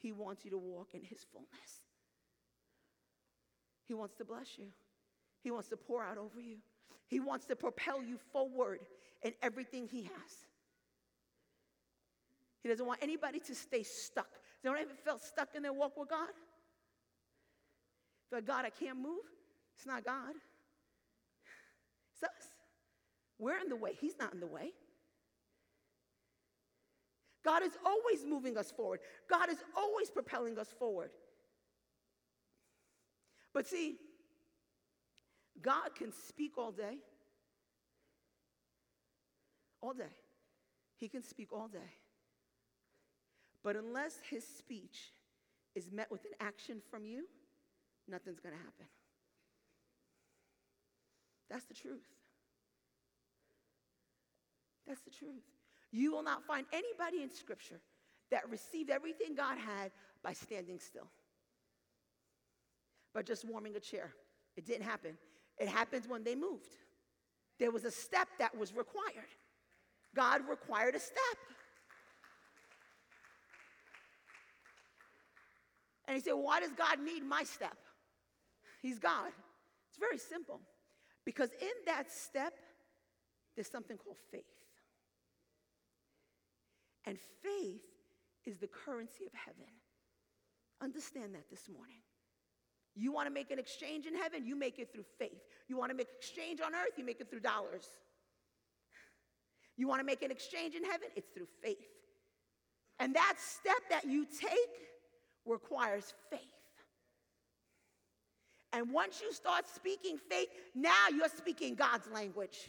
He 0.00 0.12
wants 0.12 0.44
you 0.44 0.50
to 0.52 0.58
walk 0.58 0.94
in 0.94 1.02
his 1.02 1.24
fullness. 1.32 1.82
He 3.86 3.94
wants 3.94 4.14
to 4.16 4.24
bless 4.24 4.58
you. 4.58 4.66
He 5.42 5.50
wants 5.50 5.68
to 5.68 5.76
pour 5.76 6.04
out 6.04 6.18
over 6.18 6.40
you. 6.40 6.58
He 7.06 7.20
wants 7.20 7.46
to 7.46 7.56
propel 7.56 8.02
you 8.02 8.18
forward 8.32 8.80
in 9.22 9.32
everything 9.42 9.88
he 9.88 10.02
has. 10.02 10.32
He 12.62 12.68
doesn't 12.68 12.84
want 12.84 13.00
anybody 13.02 13.40
to 13.40 13.54
stay 13.54 13.82
stuck. 13.82 14.28
Don't 14.62 14.76
ever 14.76 14.90
felt 15.04 15.22
stuck 15.22 15.48
in 15.54 15.62
their 15.62 15.72
walk 15.72 15.96
with 15.96 16.10
God? 16.10 16.28
Feel 18.30 18.40
God, 18.42 18.64
I 18.64 18.70
can't 18.70 18.98
move? 18.98 19.24
It's 19.76 19.86
not 19.86 20.04
God. 20.04 20.34
It's 22.12 22.22
us. 22.24 22.48
We're 23.38 23.58
in 23.58 23.68
the 23.68 23.76
way. 23.76 23.92
He's 23.98 24.18
not 24.18 24.34
in 24.34 24.40
the 24.40 24.46
way. 24.46 24.72
God 27.44 27.62
is 27.62 27.72
always 27.84 28.24
moving 28.26 28.56
us 28.56 28.70
forward. 28.70 29.00
God 29.28 29.50
is 29.50 29.58
always 29.76 30.10
propelling 30.10 30.58
us 30.58 30.68
forward. 30.78 31.10
But 33.54 33.66
see, 33.66 33.96
God 35.62 35.94
can 35.96 36.12
speak 36.12 36.58
all 36.58 36.72
day. 36.72 36.98
All 39.80 39.92
day. 39.92 40.04
He 40.96 41.08
can 41.08 41.22
speak 41.22 41.52
all 41.52 41.68
day. 41.68 41.92
But 43.62 43.76
unless 43.76 44.18
his 44.28 44.44
speech 44.46 45.12
is 45.74 45.90
met 45.92 46.10
with 46.10 46.24
an 46.24 46.32
action 46.40 46.80
from 46.90 47.04
you, 47.04 47.24
nothing's 48.08 48.40
going 48.40 48.54
to 48.54 48.60
happen. 48.60 48.86
That's 51.50 51.64
the 51.64 51.74
truth. 51.74 52.06
That's 54.86 55.00
the 55.02 55.10
truth. 55.10 55.44
You 55.90 56.12
will 56.12 56.22
not 56.22 56.44
find 56.44 56.66
anybody 56.72 57.22
in 57.22 57.30
Scripture 57.30 57.80
that 58.30 58.48
received 58.50 58.90
everything 58.90 59.34
God 59.34 59.58
had 59.58 59.90
by 60.22 60.32
standing 60.32 60.78
still, 60.78 61.08
by 63.14 63.22
just 63.22 63.44
warming 63.44 63.74
a 63.76 63.80
chair. 63.80 64.12
It 64.56 64.66
didn't 64.66 64.84
happen. 64.84 65.16
It 65.58 65.68
happens 65.68 66.06
when 66.06 66.24
they 66.24 66.34
moved. 66.34 66.76
There 67.58 67.70
was 67.70 67.84
a 67.84 67.90
step 67.90 68.28
that 68.38 68.56
was 68.56 68.74
required. 68.74 69.32
God 70.14 70.42
required 70.48 70.94
a 70.94 71.00
step. 71.00 71.18
And 76.06 76.16
he 76.16 76.22
said, 76.22 76.32
well, 76.32 76.44
Why 76.44 76.60
does 76.60 76.72
God 76.72 77.00
need 77.00 77.24
my 77.24 77.44
step? 77.44 77.76
He's 78.82 78.98
God. 78.98 79.30
It's 79.88 79.98
very 79.98 80.18
simple. 80.18 80.60
Because 81.24 81.50
in 81.60 81.68
that 81.86 82.10
step, 82.10 82.54
there's 83.54 83.70
something 83.70 83.96
called 83.96 84.16
faith. 84.30 84.44
And 87.08 87.16
faith 87.42 87.80
is 88.44 88.58
the 88.58 88.66
currency 88.66 89.24
of 89.24 89.32
heaven. 89.32 89.72
Understand 90.82 91.34
that 91.34 91.48
this 91.50 91.66
morning. 91.74 92.02
You 92.94 93.12
want 93.12 93.28
to 93.28 93.32
make 93.32 93.50
an 93.50 93.58
exchange 93.58 94.04
in 94.04 94.14
heaven, 94.14 94.44
you 94.44 94.54
make 94.54 94.78
it 94.78 94.92
through 94.92 95.06
faith. 95.18 95.40
You 95.68 95.78
want 95.78 95.90
to 95.90 95.96
make 95.96 96.08
exchange 96.18 96.60
on 96.60 96.74
earth, 96.74 96.98
you 96.98 97.04
make 97.04 97.20
it 97.22 97.30
through 97.30 97.40
dollars. 97.40 97.86
You 99.78 99.88
want 99.88 100.00
to 100.00 100.04
make 100.04 100.22
an 100.22 100.30
exchange 100.30 100.74
in 100.74 100.84
heaven, 100.84 101.08
it's 101.16 101.28
through 101.34 101.46
faith. 101.62 101.78
And 102.98 103.14
that 103.14 103.36
step 103.38 103.80
that 103.88 104.04
you 104.04 104.26
take 104.26 104.52
requires 105.46 106.12
faith. 106.28 106.40
And 108.74 108.92
once 108.92 109.22
you 109.22 109.32
start 109.32 109.66
speaking 109.66 110.18
faith, 110.28 110.48
now 110.74 111.08
you're 111.16 111.28
speaking 111.28 111.74
God's 111.74 112.06
language. 112.12 112.68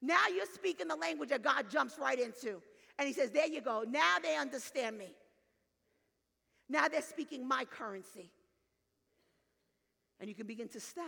Now 0.00 0.28
you're 0.32 0.46
speaking 0.46 0.86
the 0.86 0.94
language 0.94 1.30
that 1.30 1.42
God 1.42 1.68
jumps 1.68 1.98
right 1.98 2.20
into. 2.20 2.62
And 2.98 3.06
He 3.06 3.14
says, 3.14 3.30
There 3.30 3.46
you 3.46 3.60
go. 3.60 3.84
Now 3.88 4.16
they 4.22 4.36
understand 4.36 4.98
me. 4.98 5.08
Now 6.68 6.88
they're 6.88 7.02
speaking 7.02 7.46
my 7.46 7.64
currency. 7.64 8.30
And 10.18 10.28
you 10.28 10.34
can 10.34 10.46
begin 10.46 10.68
to 10.68 10.80
step 10.80 11.04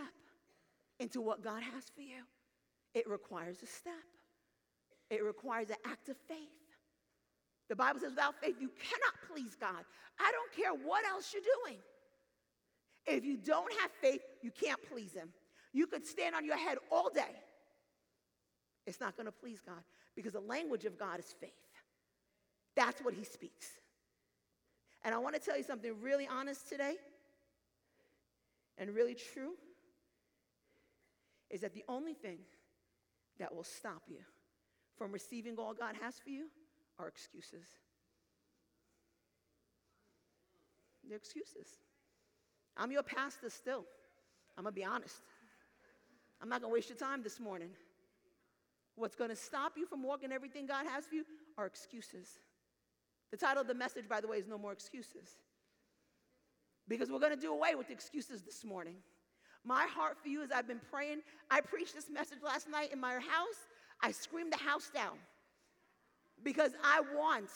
into 0.99 1.21
what 1.21 1.43
God 1.43 1.63
has 1.63 1.83
for 1.95 2.01
you. 2.01 2.23
It 2.93 3.09
requires 3.09 3.57
a 3.63 3.67
step, 3.67 3.93
it 5.09 5.23
requires 5.23 5.69
an 5.69 5.77
act 5.85 6.09
of 6.09 6.17
faith. 6.27 6.37
The 7.69 7.75
Bible 7.75 7.99
says, 7.99 8.11
without 8.11 8.33
faith, 8.41 8.55
you 8.59 8.71
cannot 8.79 9.13
please 9.31 9.55
God. 9.55 9.85
I 10.19 10.31
don't 10.31 10.51
care 10.51 10.73
what 10.73 11.05
else 11.05 11.31
you're 11.31 11.43
doing. 11.63 11.77
If 13.05 13.23
you 13.23 13.37
don't 13.37 13.71
have 13.79 13.91
faith, 14.01 14.21
you 14.41 14.49
can't 14.49 14.79
please 14.91 15.13
Him. 15.13 15.29
You 15.71 15.85
could 15.85 16.05
stand 16.05 16.33
on 16.33 16.43
your 16.43 16.57
head 16.57 16.79
all 16.91 17.11
day. 17.13 17.35
It's 18.87 18.99
not 18.99 19.15
going 19.15 19.27
to 19.27 19.31
please 19.31 19.59
God 19.63 19.83
because 20.15 20.33
the 20.33 20.39
language 20.39 20.85
of 20.85 20.97
God 20.97 21.19
is 21.19 21.33
faith. 21.39 21.51
That's 22.75 23.01
what 23.01 23.13
He 23.13 23.23
speaks. 23.23 23.67
And 25.03 25.15
I 25.15 25.17
want 25.17 25.35
to 25.35 25.41
tell 25.41 25.57
you 25.57 25.63
something 25.63 25.93
really 26.01 26.27
honest 26.27 26.67
today 26.69 26.95
and 28.77 28.93
really 28.93 29.15
true 29.15 29.53
is 31.49 31.61
that 31.61 31.73
the 31.73 31.83
only 31.87 32.13
thing 32.13 32.37
that 33.39 33.53
will 33.53 33.63
stop 33.63 34.03
you 34.07 34.19
from 34.97 35.11
receiving 35.11 35.55
all 35.57 35.73
God 35.73 35.95
has 36.01 36.15
for 36.19 36.29
you 36.29 36.47
are 36.99 37.07
excuses. 37.07 37.65
They're 41.07 41.17
excuses. 41.17 41.67
I'm 42.77 42.91
your 42.91 43.03
pastor 43.03 43.49
still. 43.49 43.85
I'm 44.57 44.63
going 44.63 44.75
to 44.75 44.79
be 44.79 44.85
honest. 44.85 45.21
I'm 46.41 46.49
not 46.49 46.61
going 46.61 46.71
to 46.71 46.73
waste 46.75 46.89
your 46.89 46.97
time 46.97 47.23
this 47.23 47.39
morning. 47.39 47.69
What's 48.95 49.15
going 49.15 49.29
to 49.29 49.35
stop 49.35 49.73
you 49.75 49.85
from 49.85 50.03
walking 50.03 50.31
everything 50.31 50.67
God 50.67 50.85
has 50.85 51.05
for 51.05 51.15
you 51.15 51.23
are 51.57 51.65
excuses. 51.65 52.27
The 53.31 53.37
title 53.37 53.61
of 53.61 53.67
the 53.67 53.75
message, 53.75 54.07
by 54.09 54.21
the 54.21 54.27
way, 54.27 54.37
is 54.37 54.47
No 54.47 54.57
More 54.57 54.71
Excuses. 54.71 55.37
Because 56.87 57.11
we're 57.11 57.19
going 57.19 57.35
to 57.35 57.39
do 57.39 57.53
away 57.53 57.75
with 57.75 57.91
excuses 57.91 58.41
this 58.41 58.65
morning. 58.65 58.95
My 59.63 59.85
heart 59.85 60.17
for 60.21 60.29
you 60.29 60.41
is 60.41 60.51
I've 60.51 60.67
been 60.67 60.81
praying. 60.89 61.21
I 61.51 61.61
preached 61.61 61.93
this 61.93 62.09
message 62.09 62.39
last 62.43 62.67
night 62.69 62.91
in 62.91 62.99
my 62.99 63.13
house. 63.13 63.67
I 64.01 64.11
screamed 64.11 64.51
the 64.51 64.57
house 64.57 64.89
down 64.93 65.17
because 66.43 66.71
I 66.83 67.01
want 67.15 67.49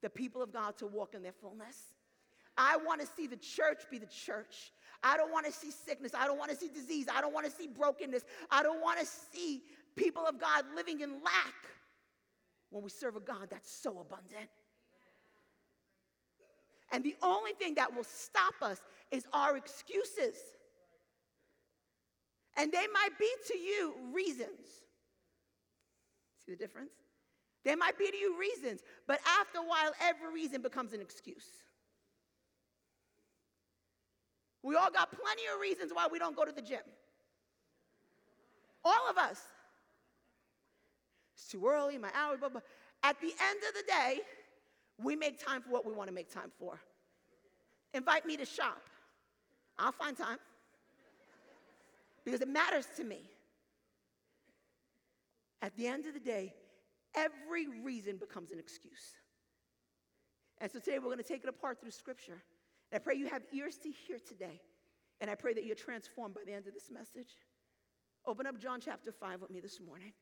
the 0.00 0.08
people 0.08 0.42
of 0.42 0.52
God 0.52 0.78
to 0.78 0.86
walk 0.86 1.14
in 1.14 1.22
their 1.22 1.32
fullness. 1.32 1.76
I 2.56 2.76
want 2.76 3.00
to 3.00 3.06
see 3.06 3.26
the 3.26 3.36
church 3.36 3.82
be 3.90 3.98
the 3.98 4.06
church. 4.06 4.72
I 5.02 5.16
don't 5.16 5.32
want 5.32 5.46
to 5.46 5.52
see 5.52 5.70
sickness. 5.70 6.12
I 6.16 6.26
don't 6.26 6.38
want 6.38 6.50
to 6.50 6.56
see 6.56 6.68
disease. 6.68 7.06
I 7.12 7.20
don't 7.20 7.34
want 7.34 7.46
to 7.46 7.52
see 7.52 7.66
brokenness. 7.66 8.22
I 8.50 8.62
don't 8.62 8.80
want 8.80 9.00
to 9.00 9.06
see 9.06 9.62
people 9.96 10.24
of 10.26 10.40
God 10.40 10.64
living 10.76 11.00
in 11.00 11.10
lack 11.22 11.54
when 12.70 12.82
we 12.82 12.90
serve 12.90 13.16
a 13.16 13.20
God 13.20 13.48
that's 13.50 13.70
so 13.70 14.00
abundant. 14.00 14.48
And 16.92 17.02
the 17.02 17.16
only 17.22 17.52
thing 17.52 17.74
that 17.76 17.94
will 17.94 18.04
stop 18.04 18.54
us 18.60 18.80
is 19.10 19.26
our 19.32 19.56
excuses. 19.56 20.36
And 22.56 22.70
they 22.70 22.86
might 22.92 23.18
be 23.18 23.28
to 23.48 23.58
you 23.58 23.94
reasons. 24.12 24.60
See 26.44 26.52
the 26.52 26.58
difference? 26.58 26.92
They 27.64 27.74
might 27.74 27.98
be 27.98 28.10
to 28.10 28.16
you 28.16 28.38
reasons, 28.38 28.82
but 29.06 29.20
after 29.40 29.58
a 29.58 29.62
while, 29.62 29.92
every 30.02 30.32
reason 30.32 30.62
becomes 30.62 30.92
an 30.92 31.00
excuse. 31.00 31.46
We 34.62 34.76
all 34.76 34.90
got 34.90 35.10
plenty 35.10 35.42
of 35.52 35.60
reasons 35.60 35.92
why 35.94 36.08
we 36.10 36.18
don't 36.18 36.36
go 36.36 36.44
to 36.44 36.52
the 36.52 36.62
gym. 36.62 36.80
All 38.84 39.08
of 39.08 39.16
us. 39.16 39.40
It's 41.34 41.48
too 41.48 41.66
early, 41.66 41.98
my 41.98 42.10
hours, 42.14 42.38
blah, 42.40 42.48
blah. 42.48 42.60
At 43.02 43.20
the 43.20 43.28
end 43.28 43.60
of 43.68 43.74
the 43.74 43.84
day, 43.86 44.20
we 45.00 45.16
make 45.16 45.44
time 45.44 45.62
for 45.62 45.70
what 45.70 45.86
we 45.86 45.92
want 45.92 46.08
to 46.08 46.14
make 46.14 46.32
time 46.32 46.50
for. 46.58 46.80
Invite 47.94 48.26
me 48.26 48.36
to 48.36 48.44
shop. 48.44 48.82
I'll 49.78 49.92
find 49.92 50.16
time 50.16 50.38
because 52.24 52.40
it 52.40 52.48
matters 52.48 52.86
to 52.96 53.04
me. 53.04 53.20
At 55.60 55.76
the 55.76 55.86
end 55.86 56.06
of 56.06 56.14
the 56.14 56.20
day, 56.20 56.54
every 57.14 57.68
reason 57.82 58.16
becomes 58.16 58.50
an 58.50 58.58
excuse. 58.58 59.16
And 60.60 60.70
so 60.70 60.78
today 60.78 60.98
we're 60.98 61.06
going 61.06 61.18
to 61.18 61.22
take 61.22 61.42
it 61.42 61.48
apart 61.48 61.80
through 61.80 61.90
Scripture. 61.90 62.42
And 62.90 62.96
I 62.96 62.98
pray 62.98 63.14
you 63.14 63.26
have 63.28 63.42
ears 63.52 63.76
to 63.78 63.90
hear 63.90 64.18
today. 64.18 64.60
And 65.20 65.30
I 65.30 65.34
pray 65.34 65.54
that 65.54 65.64
you're 65.64 65.76
transformed 65.76 66.34
by 66.34 66.42
the 66.44 66.52
end 66.52 66.66
of 66.66 66.74
this 66.74 66.90
message. 66.90 67.36
Open 68.26 68.46
up 68.46 68.58
John 68.58 68.80
chapter 68.80 69.12
5 69.12 69.40
with 69.40 69.50
me 69.50 69.60
this 69.60 69.80
morning. 69.80 70.12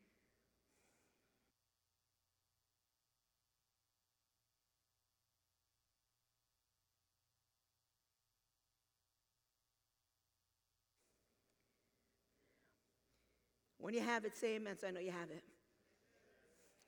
When 13.90 13.98
you 13.98 14.04
have 14.04 14.24
it, 14.24 14.36
say 14.36 14.54
amen 14.54 14.76
so 14.80 14.86
I 14.86 14.92
know 14.92 15.00
you 15.00 15.10
have 15.10 15.30
it. 15.32 15.42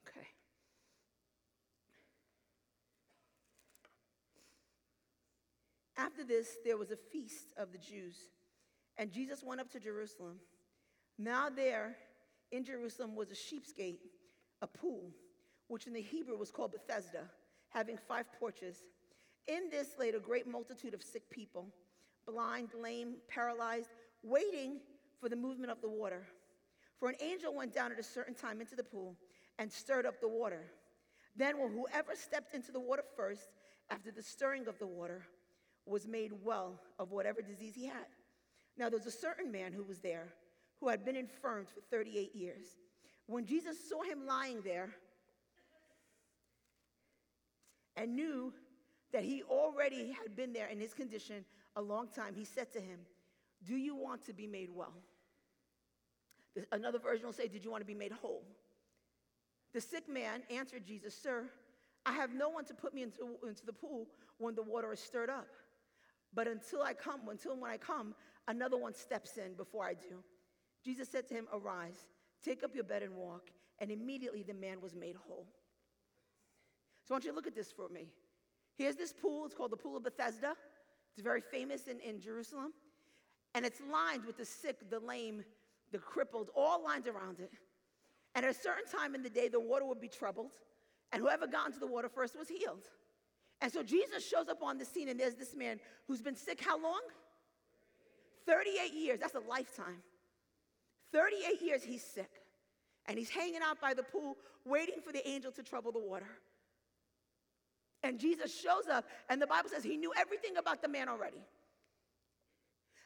Okay. 0.06 0.28
After 5.97 6.23
this, 6.23 6.59
there 6.64 6.76
was 6.76 6.92
a 6.92 6.97
feast 6.97 7.54
of 7.56 7.73
the 7.73 7.78
Jews, 7.78 8.14
and 8.99 9.11
Jesus 9.11 9.42
went 9.42 9.61
up 9.61 9.68
to 9.73 9.80
Jerusalem. 9.80 10.37
Now, 11.18 11.50
there 11.50 11.97
in 12.52 12.62
Jerusalem 12.62 13.16
was 13.16 13.32
a 13.32 13.35
sheep's 13.35 13.73
gate, 13.73 14.02
a 14.61 14.68
pool, 14.68 15.11
which 15.66 15.88
in 15.88 15.94
the 15.94 16.02
Hebrew 16.02 16.38
was 16.38 16.52
called 16.52 16.71
Bethesda, 16.71 17.25
having 17.71 17.99
five 18.06 18.26
porches. 18.38 18.85
In 19.49 19.71
this 19.73 19.88
laid 19.99 20.14
a 20.14 20.21
great 20.21 20.47
multitude 20.47 20.94
of 20.94 21.02
sick 21.02 21.28
people, 21.30 21.66
blind, 22.28 22.68
lame, 22.80 23.14
paralyzed, 23.26 23.88
waiting 24.23 24.78
for 25.21 25.28
the 25.28 25.35
movement 25.35 25.73
of 25.73 25.80
the 25.80 25.88
water. 25.88 26.28
For 27.02 27.09
an 27.09 27.16
angel 27.21 27.52
went 27.52 27.75
down 27.75 27.90
at 27.90 27.99
a 27.99 28.02
certain 28.04 28.32
time 28.32 28.61
into 28.61 28.76
the 28.76 28.85
pool 28.85 29.16
and 29.59 29.73
stirred 29.73 30.06
up 30.06 30.21
the 30.21 30.28
water. 30.28 30.66
Then, 31.35 31.56
whoever 31.56 32.14
stepped 32.14 32.54
into 32.54 32.71
the 32.71 32.78
water 32.78 33.02
first, 33.16 33.49
after 33.90 34.12
the 34.12 34.23
stirring 34.23 34.68
of 34.68 34.78
the 34.78 34.87
water, 34.87 35.26
was 35.85 36.06
made 36.06 36.30
well 36.44 36.78
of 37.00 37.11
whatever 37.11 37.42
disease 37.42 37.75
he 37.75 37.87
had. 37.87 38.06
Now, 38.78 38.88
there 38.88 39.00
was 39.00 39.09
a 39.09 39.18
certain 39.18 39.50
man 39.50 39.73
who 39.73 39.82
was 39.82 39.99
there 39.99 40.32
who 40.78 40.88
had 40.88 41.04
been 41.04 41.16
infirmed 41.16 41.66
for 41.71 41.80
38 41.90 42.37
years. 42.37 42.66
When 43.26 43.47
Jesus 43.47 43.78
saw 43.88 44.02
him 44.04 44.25
lying 44.25 44.61
there 44.62 44.94
and 47.97 48.14
knew 48.14 48.52
that 49.12 49.25
he 49.25 49.42
already 49.42 50.12
had 50.23 50.37
been 50.37 50.52
there 50.52 50.68
in 50.68 50.78
his 50.78 50.94
condition 50.94 51.44
a 51.75 51.82
long 51.82 52.06
time, 52.06 52.37
he 52.37 52.44
said 52.44 52.73
to 52.75 52.80
him, 52.80 53.00
Do 53.66 53.75
you 53.75 53.97
want 53.97 54.25
to 54.26 54.32
be 54.32 54.47
made 54.47 54.71
well? 54.73 54.94
Another 56.71 56.99
version 56.99 57.26
will 57.26 57.32
say, 57.32 57.49
Did 57.49 57.64
you 57.64 57.71
want 57.71 57.82
to 57.82 57.87
be 57.87 57.94
made 57.94 58.12
whole? 58.12 58.42
The 59.73 59.80
sick 59.80 60.09
man 60.09 60.42
answered 60.50 60.85
Jesus, 60.85 61.16
Sir, 61.16 61.49
I 62.04 62.12
have 62.12 62.35
no 62.35 62.49
one 62.49 62.64
to 62.66 62.75
put 62.75 62.94
me 62.94 63.02
into, 63.02 63.37
into 63.47 63.64
the 63.64 63.73
pool 63.73 64.06
when 64.38 64.54
the 64.54 64.62
water 64.62 64.92
is 64.92 65.00
stirred 65.00 65.30
up. 65.30 65.47
But 66.35 66.49
until 66.49 66.82
I 66.82 66.94
come, 66.94 67.21
until 67.30 67.56
when 67.56 67.71
I 67.71 67.76
come, 67.76 68.14
another 68.49 68.76
one 68.76 68.94
steps 68.94 69.37
in 69.37 69.54
before 69.54 69.85
I 69.85 69.94
do. 69.94 70.23
Jesus 70.85 71.09
said 71.09 71.28
to 71.28 71.35
him, 71.35 71.47
Arise, 71.52 72.06
take 72.42 72.64
up 72.64 72.75
your 72.75 72.85
bed 72.85 73.02
and 73.02 73.14
walk. 73.14 73.50
And 73.78 73.90
immediately 73.90 74.42
the 74.42 74.54
man 74.54 74.80
was 74.80 74.94
made 74.94 75.16
whole. 75.16 75.47
So 77.04 77.14
I 77.14 77.16
want 77.16 77.25
you 77.25 77.30
to 77.30 77.37
look 77.37 77.47
at 77.47 77.54
this 77.54 77.73
for 77.73 77.88
me. 77.88 78.09
Here's 78.76 78.97
this 78.97 79.12
pool, 79.12 79.44
it's 79.44 79.54
called 79.54 79.73
the 79.73 79.76
Pool 79.76 79.97
of 79.97 80.04
Bethesda. 80.04 80.54
It's 81.14 81.23
very 81.23 81.40
famous 81.40 81.87
in, 81.88 82.00
in 82.00 82.21
Jerusalem. 82.21 82.73
And 83.54 83.66
it's 83.66 83.80
lined 83.92 84.25
with 84.25 84.38
the 84.38 84.44
sick, 84.44 84.88
the 84.88 85.00
lame, 85.00 85.44
the 85.92 85.99
crippled, 85.99 86.49
all 86.56 86.82
lined 86.82 87.06
around 87.06 87.38
it. 87.38 87.52
And 88.34 88.44
at 88.44 88.50
a 88.50 88.54
certain 88.54 88.87
time 88.90 89.14
in 89.14 89.22
the 89.22 89.30
day, 89.30 89.49
the 89.49 89.61
water 89.61 89.84
would 89.84 90.00
be 90.00 90.08
troubled, 90.08 90.52
and 91.12 91.22
whoever 91.22 91.46
got 91.46 91.66
into 91.66 91.78
the 91.78 91.87
water 91.87 92.08
first 92.08 92.37
was 92.37 92.49
healed. 92.49 92.88
And 93.61 93.70
so 93.70 93.82
Jesus 93.82 94.26
shows 94.26 94.49
up 94.49 94.62
on 94.62 94.78
the 94.78 94.84
scene, 94.84 95.08
and 95.08 95.20
there's 95.20 95.34
this 95.34 95.54
man 95.54 95.78
who's 96.08 96.22
been 96.22 96.34
sick 96.34 96.64
how 96.64 96.82
long? 96.82 97.00
38 98.46 98.92
years. 98.92 99.20
That's 99.20 99.35
a 99.35 99.40
lifetime. 99.48 100.02
38 101.12 101.62
years 101.62 101.85
he's 101.85 102.02
sick. 102.02 102.31
And 103.07 103.18
he's 103.18 103.31
hanging 103.31 103.61
out 103.62 103.81
by 103.81 103.94
the 103.94 104.02
pool, 104.02 104.37
waiting 104.64 104.96
for 105.05 105.12
the 105.12 105.26
angel 105.28 105.52
to 105.52 105.62
trouble 105.62 105.92
the 105.92 106.00
water. 106.00 106.28
And 108.02 108.18
Jesus 108.18 108.59
shows 108.59 108.88
up, 108.90 109.05
and 109.28 109.40
the 109.40 109.46
Bible 109.46 109.68
says 109.68 109.85
he 109.85 109.96
knew 109.96 110.12
everything 110.18 110.57
about 110.57 110.83
the 110.83 110.88
man 110.88 111.09
already. 111.09 111.44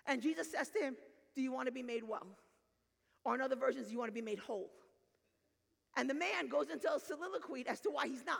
And 0.06 0.22
Jesus 0.22 0.50
says 0.50 0.68
to 0.70 0.78
him, 0.78 0.96
Do 1.34 1.42
you 1.42 1.52
want 1.52 1.66
to 1.66 1.72
be 1.72 1.82
made 1.82 2.02
well? 2.02 2.26
Or 3.26 3.34
in 3.34 3.40
other 3.40 3.56
versions, 3.56 3.90
you 3.90 3.98
want 3.98 4.08
to 4.08 4.14
be 4.14 4.22
made 4.22 4.38
whole. 4.38 4.70
And 5.96 6.08
the 6.08 6.14
man 6.14 6.46
goes 6.48 6.70
into 6.70 6.86
a 6.94 7.00
soliloquy 7.00 7.66
as 7.66 7.80
to 7.80 7.90
why 7.90 8.06
he's 8.06 8.24
not. 8.24 8.38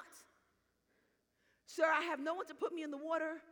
Sir, 1.67 1.87
I 1.93 2.03
have 2.03 2.21
no 2.21 2.35
one 2.35 2.47
to 2.47 2.55
put 2.55 2.73
me 2.73 2.85
in 2.85 2.93
the 2.93 2.97
water. 2.97 3.43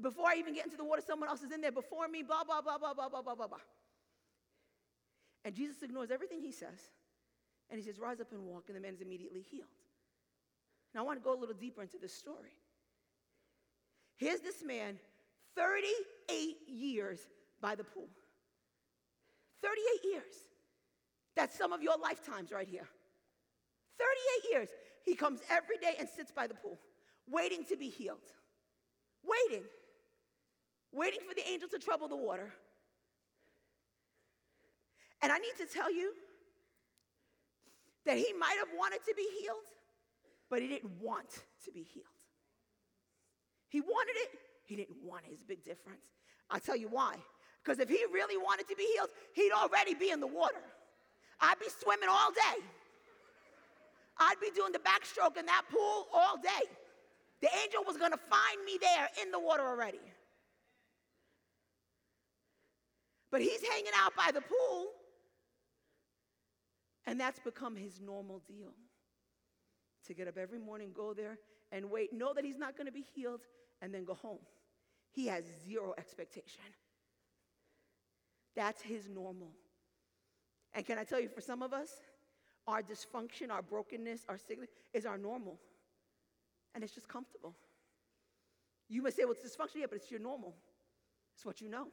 Before 0.00 0.24
I 0.26 0.36
even 0.36 0.54
get 0.54 0.64
into 0.64 0.78
the 0.78 0.84
water, 0.84 1.02
someone 1.06 1.28
else 1.28 1.42
is 1.42 1.52
in 1.52 1.60
there 1.60 1.72
before 1.72 2.08
me, 2.08 2.22
blah, 2.22 2.44
blah, 2.44 2.62
blah, 2.62 2.78
blah, 2.78 2.94
blah, 2.94 3.10
blah, 3.10 3.20
blah, 3.20 3.34
blah, 3.34 3.46
blah. 3.48 3.58
And 5.44 5.54
Jesus 5.54 5.82
ignores 5.82 6.10
everything 6.10 6.40
he 6.40 6.52
says. 6.52 6.80
And 7.68 7.78
he 7.78 7.84
says, 7.84 7.98
Rise 7.98 8.22
up 8.22 8.32
and 8.32 8.42
walk. 8.46 8.64
And 8.68 8.76
the 8.76 8.80
man 8.80 8.94
is 8.94 9.02
immediately 9.02 9.42
healed. 9.42 9.68
Now, 10.94 11.00
I 11.00 11.04
want 11.04 11.18
to 11.18 11.22
go 11.22 11.34
a 11.34 11.38
little 11.38 11.54
deeper 11.54 11.82
into 11.82 11.98
this 12.00 12.14
story. 12.14 12.56
Here's 14.16 14.40
this 14.40 14.64
man, 14.64 14.98
38 15.54 16.56
years 16.66 17.18
by 17.60 17.74
the 17.74 17.84
pool. 17.84 18.08
38 19.62 20.10
years. 20.12 20.32
That's 21.36 21.56
some 21.56 21.72
of 21.72 21.82
your 21.82 21.96
lifetimes 22.02 22.52
right 22.52 22.68
here. 22.68 22.88
38 23.98 24.52
years. 24.52 24.68
He 25.04 25.14
comes 25.14 25.40
every 25.50 25.78
day 25.78 25.94
and 25.98 26.08
sits 26.08 26.30
by 26.30 26.46
the 26.46 26.54
pool, 26.54 26.78
waiting 27.28 27.64
to 27.66 27.76
be 27.76 27.88
healed. 27.88 28.18
Waiting. 29.24 29.64
Waiting 30.92 31.20
for 31.28 31.34
the 31.34 31.48
angel 31.48 31.68
to 31.70 31.78
trouble 31.78 32.08
the 32.08 32.16
water. 32.16 32.52
And 35.22 35.32
I 35.32 35.38
need 35.38 35.54
to 35.58 35.66
tell 35.66 35.92
you 35.92 36.12
that 38.04 38.18
he 38.18 38.32
might 38.38 38.56
have 38.58 38.68
wanted 38.76 39.00
to 39.06 39.14
be 39.16 39.26
healed, 39.40 39.64
but 40.50 40.60
he 40.60 40.68
didn't 40.68 40.90
want 41.00 41.30
to 41.64 41.72
be 41.72 41.82
healed. 41.82 42.06
He 43.68 43.80
wanted 43.80 44.16
it, 44.16 44.30
he 44.64 44.76
didn't 44.76 44.98
want 45.02 45.24
it. 45.26 45.32
It's 45.32 45.42
a 45.42 45.46
big 45.46 45.64
difference. 45.64 46.02
I'll 46.50 46.60
tell 46.60 46.76
you 46.76 46.88
why. 46.88 47.16
Because 47.62 47.78
if 47.78 47.88
he 47.88 48.04
really 48.12 48.36
wanted 48.36 48.68
to 48.68 48.76
be 48.76 48.86
healed, 48.94 49.08
he'd 49.34 49.52
already 49.52 49.94
be 49.94 50.10
in 50.10 50.20
the 50.20 50.26
water. 50.26 50.60
I'd 51.40 51.58
be 51.58 51.66
swimming 51.80 52.08
all 52.10 52.30
day. 52.32 52.62
I'd 54.18 54.40
be 54.40 54.50
doing 54.54 54.72
the 54.72 54.78
backstroke 54.78 55.36
in 55.38 55.46
that 55.46 55.62
pool 55.70 56.06
all 56.12 56.36
day. 56.36 56.68
The 57.40 57.48
angel 57.64 57.82
was 57.84 57.96
going 57.96 58.12
to 58.12 58.18
find 58.30 58.64
me 58.64 58.78
there 58.80 59.08
in 59.22 59.32
the 59.32 59.40
water 59.40 59.62
already. 59.62 60.00
But 63.30 63.40
he's 63.40 63.62
hanging 63.62 63.92
out 64.00 64.14
by 64.14 64.30
the 64.32 64.42
pool, 64.42 64.88
and 67.06 67.18
that's 67.18 67.40
become 67.40 67.74
his 67.74 68.00
normal 68.00 68.42
deal 68.46 68.74
to 70.06 70.14
get 70.14 70.28
up 70.28 70.36
every 70.36 70.58
morning, 70.58 70.90
go 70.94 71.14
there, 71.14 71.38
and 71.72 71.90
wait, 71.90 72.12
know 72.12 72.32
that 72.34 72.44
he's 72.44 72.58
not 72.58 72.76
going 72.76 72.86
to 72.86 72.92
be 72.92 73.04
healed, 73.14 73.40
and 73.80 73.92
then 73.92 74.04
go 74.04 74.14
home. 74.14 74.38
He 75.10 75.26
has 75.26 75.44
zero 75.66 75.94
expectation. 75.96 76.62
That's 78.54 78.82
his 78.82 79.08
normal. 79.08 79.52
And 80.74 80.86
can 80.86 80.98
I 80.98 81.04
tell 81.04 81.20
you, 81.20 81.28
for 81.28 81.40
some 81.40 81.62
of 81.62 81.72
us, 81.72 81.90
our 82.66 82.82
dysfunction, 82.82 83.50
our 83.50 83.62
brokenness, 83.62 84.24
our 84.28 84.38
sickness 84.38 84.70
is 84.94 85.04
our 85.04 85.18
normal. 85.18 85.58
And 86.74 86.82
it's 86.82 86.94
just 86.94 87.08
comfortable. 87.08 87.54
You 88.88 89.02
may 89.02 89.10
say, 89.10 89.24
well, 89.24 89.32
it's 89.32 89.56
dysfunction, 89.56 89.80
yeah, 89.80 89.86
but 89.88 89.96
it's 89.96 90.10
your 90.10 90.20
normal. 90.20 90.54
It's 91.34 91.44
what 91.44 91.60
you 91.60 91.68
know. 91.68 91.88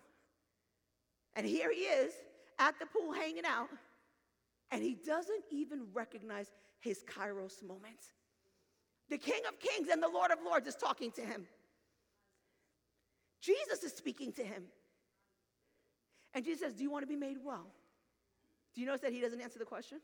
And 1.35 1.45
here 1.45 1.71
he 1.71 1.81
is 1.81 2.13
at 2.57 2.77
the 2.79 2.85
pool 2.85 3.13
hanging 3.13 3.45
out, 3.45 3.69
and 4.71 4.83
he 4.83 4.95
doesn't 4.95 5.43
even 5.49 5.87
recognize 5.93 6.51
his 6.79 7.03
kairos 7.03 7.63
moment. 7.63 8.13
The 9.09 9.17
King 9.17 9.41
of 9.47 9.59
Kings 9.59 9.89
and 9.91 10.01
the 10.01 10.09
Lord 10.09 10.31
of 10.31 10.39
Lords 10.45 10.67
is 10.67 10.75
talking 10.75 11.11
to 11.11 11.21
him. 11.21 11.45
Jesus 13.41 13.83
is 13.83 13.93
speaking 13.93 14.31
to 14.33 14.43
him. 14.43 14.63
And 16.33 16.45
Jesus 16.45 16.61
says, 16.61 16.73
Do 16.73 16.83
you 16.83 16.91
want 16.91 17.03
to 17.03 17.07
be 17.07 17.15
made 17.15 17.37
well? 17.43 17.67
Do 18.73 18.81
you 18.81 18.87
notice 18.87 19.01
that 19.01 19.13
he 19.13 19.21
doesn't 19.21 19.41
answer 19.41 19.59
the 19.59 19.65
question? 19.65 19.99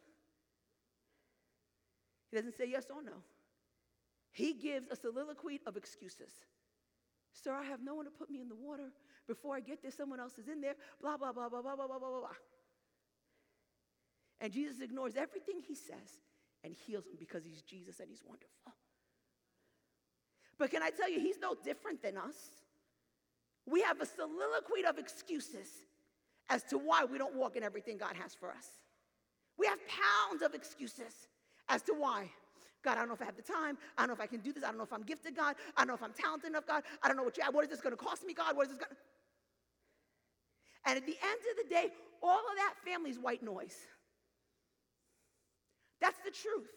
He 2.30 2.38
doesn't 2.38 2.58
say 2.58 2.70
yes 2.70 2.86
or 2.94 3.04
no. 3.04 3.14
He 4.32 4.54
gives 4.54 4.88
a 4.90 4.96
soliloquy 4.96 5.62
of 5.66 5.78
excuses. 5.78 6.32
Sir, 7.32 7.54
I 7.54 7.64
have 7.64 7.82
no 7.84 7.96
one 7.96 8.06
to 8.06 8.12
put 8.12 8.30
me 8.30 8.42
in 8.42 8.50
the 8.50 8.56
water. 8.56 8.92
Before 9.28 9.56
I 9.56 9.60
get 9.60 9.82
there, 9.82 9.92
someone 9.92 10.20
else 10.20 10.38
is 10.38 10.48
in 10.48 10.62
there. 10.62 10.76
Blah, 11.02 11.18
blah, 11.18 11.32
blah, 11.32 11.50
blah, 11.50 11.62
blah, 11.62 11.76
blah, 11.76 11.88
blah, 11.88 12.00
blah, 12.00 12.20
blah. 12.20 12.30
And 14.42 14.52
Jesus 14.52 14.82
ignores 14.82 15.16
everything 15.16 15.62
he 15.66 15.76
says 15.76 16.20
and 16.64 16.74
heals 16.74 17.06
him 17.06 17.16
because 17.18 17.44
he's 17.46 17.62
Jesus 17.62 18.00
and 18.00 18.10
he's 18.10 18.24
wonderful. 18.26 18.74
But 20.58 20.72
can 20.72 20.84
I 20.84 20.90
tell 20.90 21.10
you, 21.10 21.20
he's 21.20 21.40
no 21.40 21.56
different 21.56 22.02
than 22.02 22.18
us. 22.18 22.36
We 23.66 23.82
have 23.82 24.00
a 24.02 24.06
soliloquy 24.06 24.86
of 24.88 24.98
excuses 24.98 25.70
as 26.50 26.64
to 26.64 26.78
why 26.78 27.06
we 27.06 27.18
don't 27.18 27.36
walk 27.36 27.56
in 27.56 27.64
everything 27.64 27.98
God 27.98 28.16
has 28.22 28.34
for 28.34 28.50
us. 28.50 28.68
We 29.58 29.68
have 29.68 29.80
pounds 29.88 30.42
of 30.42 30.54
excuses 30.54 31.28
as 31.70 31.82
to 31.84 31.94
why. 31.94 32.30
God, 32.84 32.94
I 32.94 32.96
don't 33.00 33.08
know 33.08 33.16
if 33.16 33.22
I 33.22 33.26
have 33.26 33.36
the 33.36 33.42
time. 33.42 33.78
I 33.98 34.02
don't 34.02 34.10
know 34.10 34.14
if 34.14 34.22
I 34.22 34.28
can 34.28 34.42
do 34.42 34.54
this. 34.54 34.64
I 34.64 34.68
don't 34.68 34.78
know 34.78 34.84
if 34.84 34.94
I'm 34.94 35.04
gifted, 35.04 35.36
God. 35.36 35.56
I 35.76 35.82
don't 35.82 35.88
know 35.88 35.96
if 35.96 36.04
I'm 36.04 36.14
talented 36.14 36.52
enough, 36.52 36.68
God. 36.68 36.84
I 37.02 37.08
don't 37.08 37.18
know 37.18 37.24
what 37.24 37.36
you 37.38 37.44
What 37.52 37.64
is 37.64 37.72
this 37.72 37.82
going 37.82 37.98
to 37.98 38.02
cost 38.02 38.26
me, 38.26 38.34
God? 38.34 38.56
What 38.56 38.68
is 38.68 38.74
this 38.74 38.78
going 38.78 38.92
to. 38.92 38.98
And 40.86 40.98
at 40.98 41.06
the 41.06 41.18
end 41.24 41.40
of 41.52 41.64
the 41.64 41.70
day, 41.74 41.92
all 42.22 42.38
of 42.38 42.56
that 42.58 42.76
family's 42.86 43.18
white 43.18 43.42
noise. 43.42 43.76
That's 46.00 46.20
the 46.24 46.32
truth. 46.32 46.70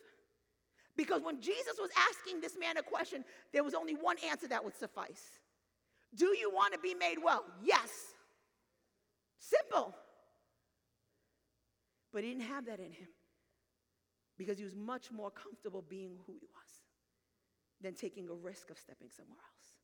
Because 0.96 1.22
when 1.22 1.40
Jesus 1.40 1.78
was 1.78 1.90
asking 2.10 2.40
this 2.40 2.56
man 2.58 2.76
a 2.78 2.82
question, 2.82 3.24
there 3.52 3.62
was 3.62 3.74
only 3.74 3.94
one 3.94 4.16
answer 4.28 4.48
that 4.48 4.64
would 4.64 4.76
suffice 4.76 5.38
Do 6.14 6.26
you 6.36 6.50
want 6.52 6.72
to 6.72 6.78
be 6.78 6.94
made 6.94 7.16
well? 7.22 7.44
Yes. 7.62 8.07
Simple. 9.38 9.94
But 12.12 12.24
he 12.24 12.30
didn't 12.30 12.44
have 12.44 12.66
that 12.66 12.80
in 12.80 12.92
him 12.92 13.08
because 14.36 14.58
he 14.58 14.64
was 14.64 14.74
much 14.74 15.10
more 15.10 15.30
comfortable 15.30 15.84
being 15.88 16.16
who 16.26 16.32
he 16.32 16.46
was 16.54 16.82
than 17.80 17.94
taking 17.94 18.28
a 18.28 18.34
risk 18.34 18.70
of 18.70 18.78
stepping 18.78 19.08
somewhere 19.10 19.38
else. 19.38 19.74